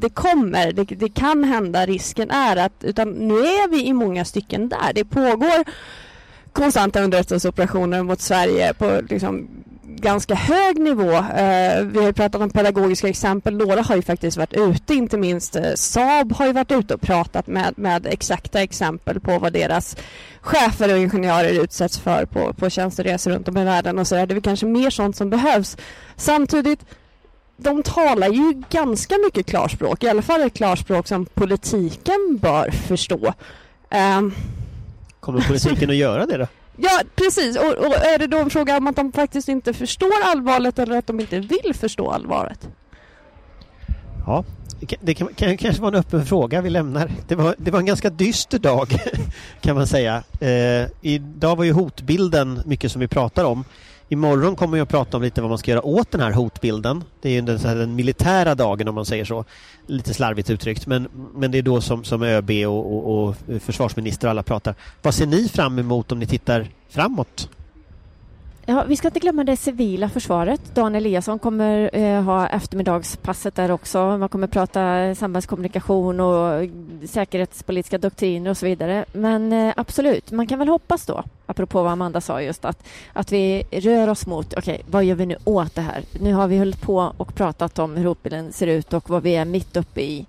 det 0.00 0.08
kommer, 0.08 0.72
det, 0.72 0.84
det, 0.84 1.08
kan 1.08 1.44
hända, 1.44 1.86
risken 1.86 2.30
är 2.30 2.56
att, 2.56 2.84
utan 2.84 3.10
nu 3.10 3.34
är 3.34 3.68
vi 3.68 3.86
i 3.86 3.92
många 3.92 4.24
stycken 4.24 4.68
där. 4.68 4.92
Det 4.94 5.04
pågår 5.04 5.64
konstanta 6.52 7.00
underrättelseoperationer 7.00 8.02
mot 8.02 8.20
Sverige 8.20 8.74
på 8.74 9.00
liksom 9.08 9.48
ganska 10.00 10.34
hög 10.34 10.78
nivå. 10.78 11.12
Eh, 11.12 11.82
vi 11.82 12.04
har 12.04 12.12
pratat 12.12 12.40
om 12.40 12.50
pedagogiska 12.50 13.08
exempel. 13.08 13.56
Några 13.56 13.82
har 13.82 13.96
ju 13.96 14.02
faktiskt 14.02 14.36
varit 14.36 14.52
ute, 14.52 14.94
inte 14.94 15.18
minst 15.18 15.56
eh, 15.56 15.74
Saab 15.74 16.32
har 16.32 16.46
ju 16.46 16.52
varit 16.52 16.72
ute 16.72 16.94
och 16.94 17.00
pratat 17.00 17.46
med, 17.46 17.74
med 17.76 18.06
exakta 18.06 18.62
exempel 18.62 19.20
på 19.20 19.38
vad 19.38 19.52
deras 19.52 19.96
chefer 20.40 20.92
och 20.92 20.98
ingenjörer 20.98 21.62
utsätts 21.62 21.98
för 21.98 22.24
på, 22.24 22.52
på 22.52 22.70
tjänsteresor 22.70 23.30
runt 23.30 23.48
om 23.48 23.56
i 23.56 23.64
världen 23.64 23.98
och 23.98 24.06
så 24.06 24.16
är 24.16 24.26
det 24.26 24.32
är 24.32 24.34
väl 24.34 24.42
kanske 24.42 24.66
mer 24.66 24.90
sånt 24.90 25.16
som 25.16 25.30
behövs. 25.30 25.76
Samtidigt 26.16 26.80
de 27.60 27.82
talar 27.82 28.28
ju 28.28 28.62
ganska 28.70 29.14
mycket 29.24 29.46
klarspråk, 29.46 30.04
i 30.04 30.08
alla 30.08 30.22
fall 30.22 30.42
ett 30.42 30.54
klarspråk 30.54 31.06
som 31.06 31.26
politiken 31.26 32.38
bör 32.40 32.70
förstå. 32.70 33.34
Um, 34.18 34.34
Kommer 35.20 35.40
politiken 35.40 35.90
att 35.90 35.96
göra 35.96 36.26
det 36.26 36.36
då? 36.36 36.46
Ja, 36.80 37.00
precis. 37.14 37.56
Och, 37.56 37.86
och, 37.86 37.94
är 37.94 38.18
det 38.18 38.26
då 38.26 38.38
en 38.38 38.50
fråga 38.50 38.76
om 38.76 38.86
att 38.86 38.96
de 38.96 39.12
faktiskt 39.12 39.48
inte 39.48 39.72
förstår 39.72 40.12
allvaret 40.24 40.78
eller 40.78 40.98
att 40.98 41.06
de 41.06 41.20
inte 41.20 41.38
vill 41.38 41.74
förstå 41.74 42.10
allvaret? 42.10 42.68
Ja, 44.26 44.44
det 45.00 45.14
kan, 45.14 45.28
kan, 45.34 45.56
kanske 45.56 45.82
vara 45.82 45.94
en 45.94 46.00
öppen 46.00 46.26
fråga 46.26 46.60
vi 46.60 46.70
lämnar. 46.70 47.10
Det 47.28 47.34
var, 47.34 47.54
det 47.58 47.70
var 47.70 47.78
en 47.78 47.86
ganska 47.86 48.10
dyster 48.10 48.58
dag 48.58 48.88
kan 49.60 49.76
man 49.76 49.86
säga. 49.86 50.22
Eh, 50.40 50.88
idag 51.00 51.56
var 51.56 51.64
ju 51.64 51.72
hotbilden 51.72 52.62
mycket 52.66 52.92
som 52.92 53.00
vi 53.00 53.08
pratar 53.08 53.44
om. 53.44 53.64
Imorgon 54.08 54.56
kommer 54.56 54.78
jag 54.78 54.82
att 54.82 54.88
prata 54.88 55.16
om 55.16 55.22
lite 55.22 55.40
vad 55.40 55.50
man 55.50 55.58
ska 55.58 55.70
göra 55.70 55.86
åt 55.86 56.10
den 56.10 56.20
här 56.20 56.32
hotbilden. 56.32 57.04
Det 57.22 57.28
är 57.28 57.32
ju 57.32 57.40
den, 57.40 57.58
den 57.58 57.94
militära 57.94 58.54
dagen 58.54 58.88
om 58.88 58.94
man 58.94 59.06
säger 59.06 59.24
så. 59.24 59.44
Lite 59.86 60.14
slarvigt 60.14 60.50
uttryckt, 60.50 60.86
men, 60.86 61.08
men 61.34 61.50
det 61.50 61.58
är 61.58 61.62
då 61.62 61.80
som, 61.80 62.04
som 62.04 62.22
ÖB 62.22 62.50
och, 62.50 62.94
och, 62.94 63.28
och 63.28 63.34
försvarsminister 63.62 64.26
och 64.26 64.30
alla 64.30 64.42
pratar. 64.42 64.74
Vad 65.02 65.14
ser 65.14 65.26
ni 65.26 65.48
fram 65.48 65.78
emot 65.78 66.12
om 66.12 66.18
ni 66.18 66.26
tittar 66.26 66.66
framåt? 66.88 67.48
Ja, 68.70 68.84
vi 68.88 68.96
ska 68.96 69.08
inte 69.08 69.20
glömma 69.20 69.44
det 69.44 69.56
civila 69.56 70.08
försvaret. 70.08 70.60
Dan 70.74 70.94
Eliasson 70.94 71.38
kommer 71.38 71.90
eh, 71.92 72.22
ha 72.22 72.48
eftermiddagspasset 72.48 73.54
där 73.54 73.70
också. 73.70 74.18
Man 74.18 74.28
kommer 74.28 74.46
prata 74.46 75.14
samhällskommunikation 75.14 76.20
och 76.20 76.68
säkerhetspolitiska 77.08 77.98
doktriner 77.98 78.50
och 78.50 78.56
så 78.56 78.66
vidare. 78.66 79.04
Men 79.12 79.52
eh, 79.52 79.74
absolut, 79.76 80.30
man 80.30 80.46
kan 80.46 80.58
väl 80.58 80.68
hoppas 80.68 81.06
då, 81.06 81.22
apropå 81.46 81.82
vad 81.82 81.92
Amanda 81.92 82.20
sa 82.20 82.42
just, 82.42 82.64
att, 82.64 82.86
att 83.12 83.32
vi 83.32 83.62
rör 83.70 84.08
oss 84.08 84.26
mot, 84.26 84.54
okej, 84.54 84.74
okay, 84.74 84.84
vad 84.90 85.04
gör 85.04 85.16
vi 85.16 85.26
nu 85.26 85.36
åt 85.44 85.74
det 85.74 85.82
här? 85.82 86.02
Nu 86.20 86.32
har 86.32 86.48
vi 86.48 86.58
hållit 86.58 86.82
på 86.82 87.12
och 87.16 87.34
pratat 87.34 87.78
om 87.78 87.96
hur 87.96 88.04
hotbilden 88.04 88.52
ser 88.52 88.66
ut 88.66 88.92
och 88.92 89.10
vad 89.10 89.22
vi 89.22 89.36
är 89.36 89.44
mitt 89.44 89.76
uppe 89.76 90.00
i. 90.00 90.26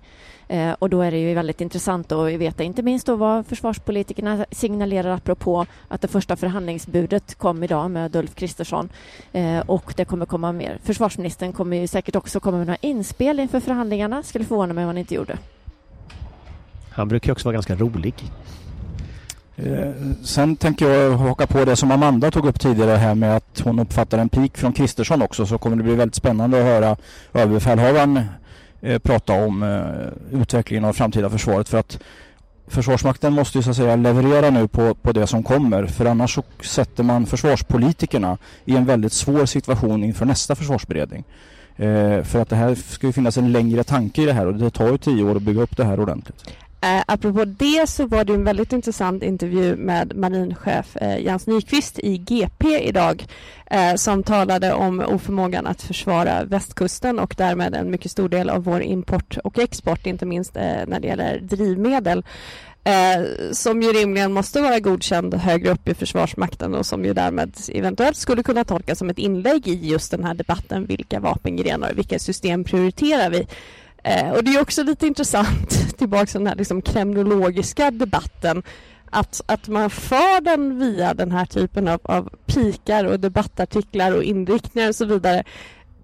Eh, 0.50 0.72
och 0.78 0.90
då 0.90 1.02
är 1.02 1.10
det 1.10 1.18
ju 1.18 1.34
väldigt 1.34 1.60
intressant 1.60 2.12
att 2.12 2.32
veta, 2.32 2.62
inte 2.62 2.82
minst 2.82 3.06
då 3.06 3.16
vad 3.16 3.46
försvarspolitikerna 3.46 4.46
signalerar 4.50 5.10
apropå 5.10 5.66
att 5.88 6.00
det 6.00 6.08
första 6.08 6.36
förhandlingsbudet 6.36 7.34
kom 7.34 7.62
idag 7.62 7.90
med 7.90 8.16
Ulf 8.16 8.34
Kristersson 8.34 8.88
eh, 9.32 9.58
och 9.58 9.92
det 9.96 10.04
kommer 10.04 10.26
komma 10.26 10.52
mer. 10.52 10.78
Försvarsministern 10.84 11.52
kommer 11.52 11.76
ju 11.76 11.86
säkert 11.86 12.16
också 12.16 12.40
komma 12.40 12.58
med 12.58 12.66
några 12.66 12.78
inspel 12.80 13.40
inför 13.40 13.60
förhandlingarna. 13.60 14.22
Skulle 14.22 14.44
förvåna 14.44 14.72
mig 14.72 14.84
om 14.84 14.86
han 14.86 14.98
inte 14.98 15.14
gjorde. 15.14 15.38
Han 16.90 17.08
brukar 17.08 17.28
ju 17.28 17.32
också 17.32 17.48
vara 17.48 17.54
ganska 17.54 17.74
rolig. 17.74 18.14
Eh, 19.56 19.92
sen 20.24 20.56
tänker 20.56 20.90
jag 20.90 21.10
haka 21.10 21.46
på 21.46 21.64
det 21.64 21.76
som 21.76 21.90
Amanda 21.90 22.30
tog 22.30 22.46
upp 22.46 22.60
tidigare 22.60 22.96
här 22.96 23.14
med 23.14 23.36
att 23.36 23.60
hon 23.64 23.78
uppfattar 23.78 24.18
en 24.18 24.28
pik 24.28 24.58
från 24.58 24.72
Kristersson 24.72 25.22
också 25.22 25.46
så 25.46 25.58
kommer 25.58 25.76
det 25.76 25.82
bli 25.82 25.94
väldigt 25.94 26.14
spännande 26.14 26.58
att 26.58 26.64
höra 26.64 26.96
överbefälhavaren 27.32 28.20
eh, 28.80 28.98
prata 28.98 29.32
om 29.32 29.62
eh, 29.62 30.40
utvecklingen 30.40 30.84
av 30.84 30.92
framtida 30.92 31.30
försvaret 31.30 31.68
för 31.68 31.78
att 31.78 31.98
Försvarsmakten 32.70 33.32
måste 33.32 33.58
ju 33.58 33.62
så 33.62 33.70
att 33.70 33.76
säga 33.76 33.96
leverera 33.96 34.50
nu 34.50 34.68
på, 34.68 34.94
på 34.94 35.12
det 35.12 35.26
som 35.26 35.42
kommer 35.42 35.86
för 35.86 36.04
annars 36.04 36.34
så 36.34 36.42
sätter 36.60 37.02
man 37.02 37.26
försvarspolitikerna 37.26 38.38
i 38.64 38.76
en 38.76 38.84
väldigt 38.84 39.12
svår 39.12 39.46
situation 39.46 40.04
inför 40.04 40.26
nästa 40.26 40.54
försvarsberedning. 40.54 41.24
Eh, 41.76 42.22
för 42.22 42.42
att 42.42 42.48
det 42.48 42.56
här 42.56 42.74
ska 42.74 43.06
ju 43.06 43.12
finnas 43.12 43.38
en 43.38 43.52
längre 43.52 43.84
tanke 43.84 44.22
i 44.22 44.26
det 44.26 44.32
här 44.32 44.46
och 44.46 44.54
det 44.54 44.70
tar 44.70 44.90
ju 44.90 44.98
tio 44.98 45.24
år 45.24 45.36
att 45.36 45.42
bygga 45.42 45.62
upp 45.62 45.76
det 45.76 45.84
här 45.84 46.00
ordentligt. 46.00 46.44
Eh, 46.82 47.02
apropå 47.06 47.44
det 47.44 47.88
så 47.88 48.06
var 48.06 48.24
det 48.24 48.34
en 48.34 48.44
väldigt 48.44 48.72
intressant 48.72 49.22
intervju 49.22 49.76
med 49.76 50.16
marinchef 50.16 50.96
eh, 50.96 51.18
Jens 51.18 51.46
Nyqvist 51.46 51.98
i 51.98 52.18
GP 52.18 52.88
idag 52.88 53.26
eh, 53.66 53.94
som 53.94 54.22
talade 54.22 54.72
om 54.72 55.00
oförmågan 55.00 55.66
att 55.66 55.82
försvara 55.82 56.44
västkusten 56.44 57.18
och 57.18 57.34
därmed 57.38 57.74
en 57.74 57.90
mycket 57.90 58.10
stor 58.10 58.28
del 58.28 58.50
av 58.50 58.64
vår 58.64 58.82
import 58.82 59.38
och 59.44 59.58
export, 59.58 60.06
inte 60.06 60.26
minst 60.26 60.56
eh, 60.56 60.62
när 60.86 61.00
det 61.00 61.06
gäller 61.06 61.38
drivmedel. 61.40 62.24
Eh, 62.84 63.52
som 63.52 63.82
ju 63.82 63.92
rimligen 63.92 64.32
måste 64.32 64.60
vara 64.60 64.80
godkänd 64.80 65.34
högre 65.34 65.70
upp 65.70 65.88
i 65.88 65.94
Försvarsmakten 65.94 66.74
och 66.74 66.86
som 66.86 67.04
ju 67.04 67.14
därmed 67.14 67.56
eventuellt 67.72 68.16
skulle 68.16 68.42
kunna 68.42 68.64
tolkas 68.64 68.98
som 68.98 69.10
ett 69.10 69.18
inlägg 69.18 69.68
i 69.68 69.88
just 69.88 70.10
den 70.10 70.24
här 70.24 70.34
debatten. 70.34 70.86
Vilka 70.86 71.20
vapengrenar 71.20 71.90
och 71.90 71.98
vilka 71.98 72.18
system 72.18 72.64
prioriterar 72.64 73.30
vi? 73.30 73.46
Eh, 74.04 74.30
och 74.30 74.44
det 74.44 74.54
är 74.54 74.60
också 74.60 74.82
lite 74.82 75.06
intressant 75.06 75.70
tillbaka 75.98 76.26
till 76.26 76.40
den 76.40 76.46
här 76.46 76.54
liksom 76.54 76.82
kremnologiska 76.82 77.90
debatten 77.90 78.62
att, 79.10 79.40
att 79.46 79.68
man 79.68 79.90
för 79.90 80.40
den 80.40 80.78
via 80.78 81.14
den 81.14 81.32
här 81.32 81.46
typen 81.46 81.88
av, 81.88 82.00
av 82.02 82.30
pikar 82.46 83.04
och 83.04 83.20
debattartiklar 83.20 84.16
och 84.16 84.22
inriktningar 84.22 84.88
och 84.88 84.94
så 84.94 85.04
vidare. 85.04 85.44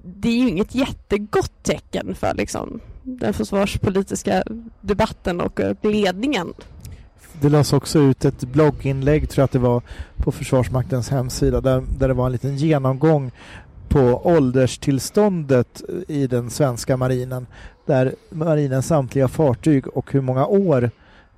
Det 0.03 0.29
är 0.29 0.37
ju 0.37 0.49
inget 0.49 0.75
jättegott 0.75 1.63
tecken 1.63 2.15
för 2.15 2.35
liksom, 2.35 2.81
den 3.03 3.35
försvarspolitiska 3.35 4.45
debatten 4.81 5.41
och 5.41 5.61
eh, 5.61 5.77
ledningen. 5.83 6.55
Det 7.41 7.49
lades 7.49 7.73
också 7.73 7.99
ut 7.99 8.25
ett 8.25 8.41
blogginlägg, 8.41 9.29
tror 9.29 9.43
jag 9.43 9.45
att 9.45 9.53
det 9.53 9.59
var, 9.59 9.83
på 10.17 10.33
Försvarsmaktens 10.33 11.09
hemsida 11.09 11.61
där, 11.61 11.85
där 11.99 12.09
det 12.09 12.15
var 12.15 12.27
en 12.27 12.33
liten 12.33 12.57
genomgång 12.57 13.33
på 13.89 14.27
ålderstillståndet 14.27 15.83
i 16.09 16.27
den 16.27 16.51
svenska 16.51 16.97
marinen 16.97 17.47
där 17.87 18.15
marinens 18.31 18.87
samtliga 18.87 19.29
fartyg 19.29 19.87
och 19.89 20.13
hur 20.13 20.21
många 20.21 20.47
år 20.47 20.91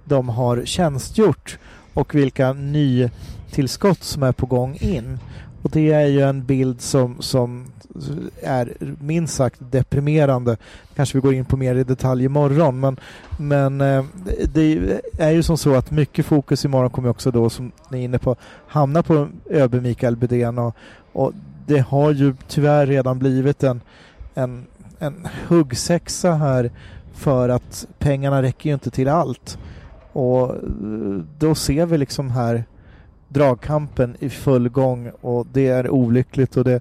de 0.04 0.28
har 0.28 0.62
tjänstgjort 0.64 1.58
och 1.94 2.14
vilka 2.14 2.52
nytillskott 2.52 4.02
som 4.02 4.22
är 4.22 4.32
på 4.32 4.46
gång 4.46 4.76
in. 4.80 5.18
Och 5.62 5.70
det 5.70 5.92
är 5.92 6.06
ju 6.06 6.20
en 6.20 6.44
bild 6.44 6.80
som, 6.80 7.16
som 7.22 7.72
är 8.42 8.74
minst 9.00 9.34
sagt 9.34 9.60
deprimerande. 9.70 10.56
Kanske 10.96 11.18
vi 11.18 11.22
går 11.22 11.34
in 11.34 11.44
på 11.44 11.56
mer 11.56 11.74
i 11.74 11.84
detalj 11.84 12.24
imorgon 12.24 12.80
men, 12.80 12.96
men 13.38 13.80
eh, 13.80 14.04
det 14.54 15.00
är 15.18 15.30
ju 15.30 15.42
som 15.42 15.58
så 15.58 15.74
att 15.74 15.90
mycket 15.90 16.26
fokus 16.26 16.64
imorgon 16.64 16.90
kommer 16.90 17.08
också 17.08 17.30
då 17.30 17.50
som 17.50 17.72
ni 17.90 17.98
är 17.98 18.02
inne 18.02 18.18
på 18.18 18.36
hamna 18.66 19.02
på 19.02 19.28
ÖB 19.50 19.74
Mikael 19.74 20.16
Bydén 20.16 20.58
och, 20.58 20.76
och 21.12 21.32
det 21.66 21.78
har 21.78 22.12
ju 22.12 22.34
tyvärr 22.48 22.86
redan 22.86 23.18
blivit 23.18 23.62
en, 23.62 23.80
en, 24.34 24.66
en 24.98 25.28
huggsexa 25.48 26.34
här 26.34 26.70
för 27.14 27.48
att 27.48 27.86
pengarna 27.98 28.42
räcker 28.42 28.70
ju 28.70 28.74
inte 28.74 28.90
till 28.90 29.08
allt. 29.08 29.58
Och 30.12 30.50
eh, 30.50 30.60
då 31.38 31.54
ser 31.54 31.86
vi 31.86 31.98
liksom 31.98 32.30
här 32.30 32.64
dragkampen 33.28 34.16
i 34.18 34.30
full 34.30 34.68
gång 34.68 35.10
och 35.20 35.46
det 35.52 35.68
är 35.68 35.90
olyckligt 35.90 36.56
och 36.56 36.64
det, 36.64 36.80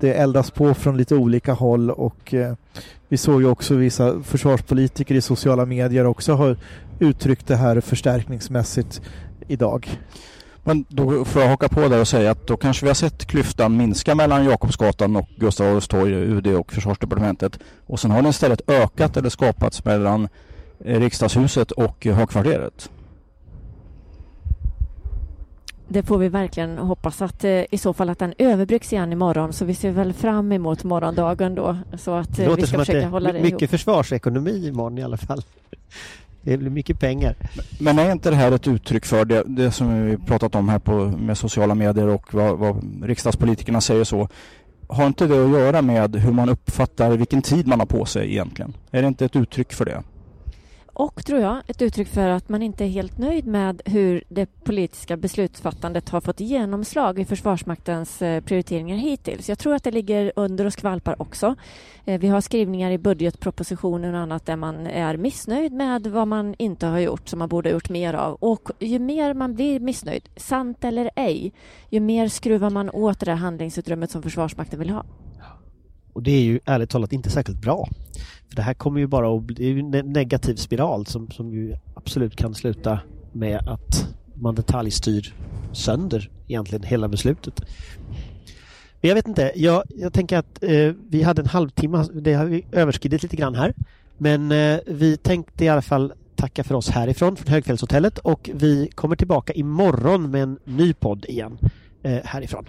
det 0.00 0.12
eldas 0.12 0.50
på 0.50 0.74
från 0.74 0.96
lite 0.96 1.14
olika 1.14 1.52
håll 1.52 1.90
och 1.90 2.34
eh, 2.34 2.54
vi 3.08 3.16
såg 3.16 3.42
ju 3.42 3.48
också 3.48 3.74
vissa 3.74 4.22
försvarspolitiker 4.22 5.14
i 5.14 5.20
sociala 5.20 5.66
medier 5.66 6.06
också 6.06 6.34
har 6.34 6.56
uttryckt 6.98 7.46
det 7.46 7.56
här 7.56 7.80
förstärkningsmässigt 7.80 9.00
idag. 9.48 9.98
Men 10.64 10.84
då 10.88 11.24
får 11.24 11.42
jag 11.42 11.48
haka 11.48 11.68
på 11.68 11.88
där 11.88 12.00
och 12.00 12.08
säga 12.08 12.30
att 12.30 12.46
då 12.46 12.56
kanske 12.56 12.84
vi 12.84 12.90
har 12.90 12.94
sett 12.94 13.26
klyftan 13.26 13.76
minska 13.76 14.14
mellan 14.14 14.44
Jakobsgatan 14.44 15.16
och 15.16 15.28
Gustav 15.36 15.66
Adolfs 15.66 15.88
torg, 15.88 16.12
UD 16.12 16.46
och 16.46 16.72
Försvarsdepartementet. 16.72 17.58
Och 17.86 18.00
sen 18.00 18.10
har 18.10 18.22
den 18.22 18.30
istället 18.30 18.70
ökat 18.70 19.16
eller 19.16 19.28
skapats 19.28 19.84
mellan 19.84 20.28
eh, 20.84 21.00
Riksdagshuset 21.00 21.70
och 21.70 22.06
Högkvarteret. 22.06 22.90
Det 25.88 26.02
får 26.02 26.18
vi 26.18 26.28
verkligen 26.28 26.78
hoppas 26.78 27.22
att 27.22 27.44
eh, 27.44 27.50
i 27.70 27.78
så 27.78 27.92
fall 27.92 28.10
att 28.10 28.18
den 28.18 28.34
överbryggs 28.38 28.92
igen 28.92 29.12
imorgon 29.12 29.52
så 29.52 29.64
vi 29.64 29.74
ser 29.74 29.90
väl 29.90 30.12
fram 30.12 30.52
emot 30.52 30.84
morgondagen 30.84 31.54
då 31.54 31.76
så 31.98 32.14
att 32.14 32.36
det 32.36 32.46
låter 32.46 32.60
vi 32.60 32.66
ska 32.66 32.76
som 32.76 32.84
försöka 32.84 32.98
att 32.98 33.04
det 33.04 33.10
hålla 33.10 33.32
det 33.32 33.42
mycket 33.42 33.62
ihop. 33.62 33.70
försvarsekonomi 33.70 34.68
imorgon 34.68 34.98
i 34.98 35.02
alla 35.02 35.16
fall. 35.16 35.42
Det 36.42 36.56
blir 36.56 36.70
mycket 36.70 37.00
pengar. 37.00 37.36
Men 37.80 37.98
är 37.98 38.12
inte 38.12 38.30
det 38.30 38.36
här 38.36 38.52
ett 38.52 38.68
uttryck 38.68 39.04
för 39.04 39.24
det, 39.24 39.42
det 39.46 39.70
som 39.70 40.06
vi 40.06 40.16
pratat 40.16 40.54
om 40.54 40.68
här 40.68 40.78
på, 40.78 40.92
med 40.94 41.38
sociala 41.38 41.74
medier 41.74 42.08
och 42.08 42.34
vad, 42.34 42.58
vad 42.58 43.04
riksdagspolitikerna 43.04 43.80
säger 43.80 44.04
så? 44.04 44.28
Har 44.88 45.06
inte 45.06 45.26
det 45.26 45.44
att 45.44 45.50
göra 45.50 45.82
med 45.82 46.16
hur 46.16 46.32
man 46.32 46.48
uppfattar 46.48 47.10
vilken 47.10 47.42
tid 47.42 47.66
man 47.66 47.80
har 47.80 47.86
på 47.86 48.04
sig 48.04 48.30
egentligen? 48.30 48.76
Är 48.90 49.02
det 49.02 49.08
inte 49.08 49.24
ett 49.24 49.36
uttryck 49.36 49.72
för 49.72 49.84
det? 49.84 50.02
Och 50.98 51.24
tror 51.24 51.40
jag 51.40 51.62
ett 51.66 51.82
uttryck 51.82 52.08
för 52.08 52.28
att 52.28 52.48
man 52.48 52.62
inte 52.62 52.84
är 52.84 52.88
helt 52.88 53.18
nöjd 53.18 53.46
med 53.46 53.82
hur 53.84 54.24
det 54.28 54.64
politiska 54.64 55.16
beslutsfattandet 55.16 56.08
har 56.08 56.20
fått 56.20 56.40
genomslag 56.40 57.18
i 57.18 57.24
Försvarsmaktens 57.24 58.22
eh, 58.22 58.40
prioriteringar 58.40 58.96
hittills. 58.96 59.48
Jag 59.48 59.58
tror 59.58 59.74
att 59.74 59.84
det 59.84 59.90
ligger 59.90 60.32
under 60.36 60.64
och 60.64 60.72
skvalpar 60.72 61.22
också. 61.22 61.54
Eh, 62.04 62.20
vi 62.20 62.28
har 62.28 62.40
skrivningar 62.40 62.90
i 62.90 62.98
budgetpropositionen 62.98 64.14
och 64.14 64.20
annat 64.20 64.46
där 64.46 64.56
man 64.56 64.86
är 64.86 65.16
missnöjd 65.16 65.72
med 65.72 66.06
vad 66.06 66.28
man 66.28 66.54
inte 66.58 66.86
har 66.86 66.98
gjort 66.98 67.28
som 67.28 67.38
man 67.38 67.48
borde 67.48 67.68
ha 67.68 67.74
gjort 67.74 67.90
mer 67.90 68.14
av. 68.14 68.34
Och 68.34 68.70
ju 68.78 68.98
mer 68.98 69.34
man 69.34 69.54
blir 69.54 69.80
missnöjd, 69.80 70.28
sant 70.36 70.84
eller 70.84 71.10
ej, 71.16 71.52
ju 71.90 72.00
mer 72.00 72.28
skruvar 72.28 72.70
man 72.70 72.90
åt 72.90 73.20
det 73.20 73.26
där 73.26 73.34
handlingsutrymmet 73.34 74.10
som 74.10 74.22
Försvarsmakten 74.22 74.78
vill 74.78 74.90
ha. 74.90 75.04
Och 76.16 76.22
det 76.22 76.30
är 76.30 76.42
ju 76.42 76.60
ärligt 76.64 76.90
talat 76.90 77.12
inte 77.12 77.30
särskilt 77.30 77.60
bra. 77.60 77.88
För 78.48 78.56
det 78.56 78.62
här 78.62 78.74
kommer 78.74 79.00
ju 79.00 79.06
bara 79.06 79.36
att 79.36 79.42
bli 79.42 79.80
en 79.80 79.90
negativ 79.90 80.54
spiral 80.54 81.06
som, 81.06 81.30
som 81.30 81.52
ju 81.52 81.76
absolut 81.94 82.36
kan 82.36 82.54
sluta 82.54 83.00
med 83.32 83.68
att 83.68 84.08
man 84.34 84.54
detaljstyr 84.54 85.34
sönder 85.72 86.30
egentligen 86.48 86.82
hela 86.82 87.08
beslutet. 87.08 87.60
Men 89.00 89.08
jag 89.08 89.14
vet 89.14 89.28
inte, 89.28 89.52
jag, 89.54 89.82
jag 89.88 90.12
tänker 90.12 90.38
att 90.38 90.62
eh, 90.62 90.92
vi 91.08 91.22
hade 91.22 91.42
en 91.42 91.48
halvtimme, 91.48 92.04
det 92.12 92.34
har 92.34 92.44
vi 92.44 92.66
överskridit 92.72 93.22
lite 93.22 93.36
grann 93.36 93.54
här. 93.54 93.74
Men 94.18 94.52
eh, 94.52 94.78
vi 94.86 95.16
tänkte 95.16 95.64
i 95.64 95.68
alla 95.68 95.82
fall 95.82 96.12
tacka 96.36 96.64
för 96.64 96.74
oss 96.74 96.88
härifrån, 96.88 97.36
från 97.36 97.52
Högfjällshotellet 97.52 98.18
och 98.18 98.50
vi 98.54 98.90
kommer 98.94 99.16
tillbaka 99.16 99.52
imorgon 99.52 100.30
med 100.30 100.42
en 100.42 100.58
ny 100.64 100.94
podd 100.94 101.24
igen 101.24 101.58
eh, 102.02 102.18
härifrån. 102.24 102.68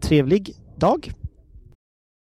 Trevlig 0.00 0.54
dag 0.76 1.12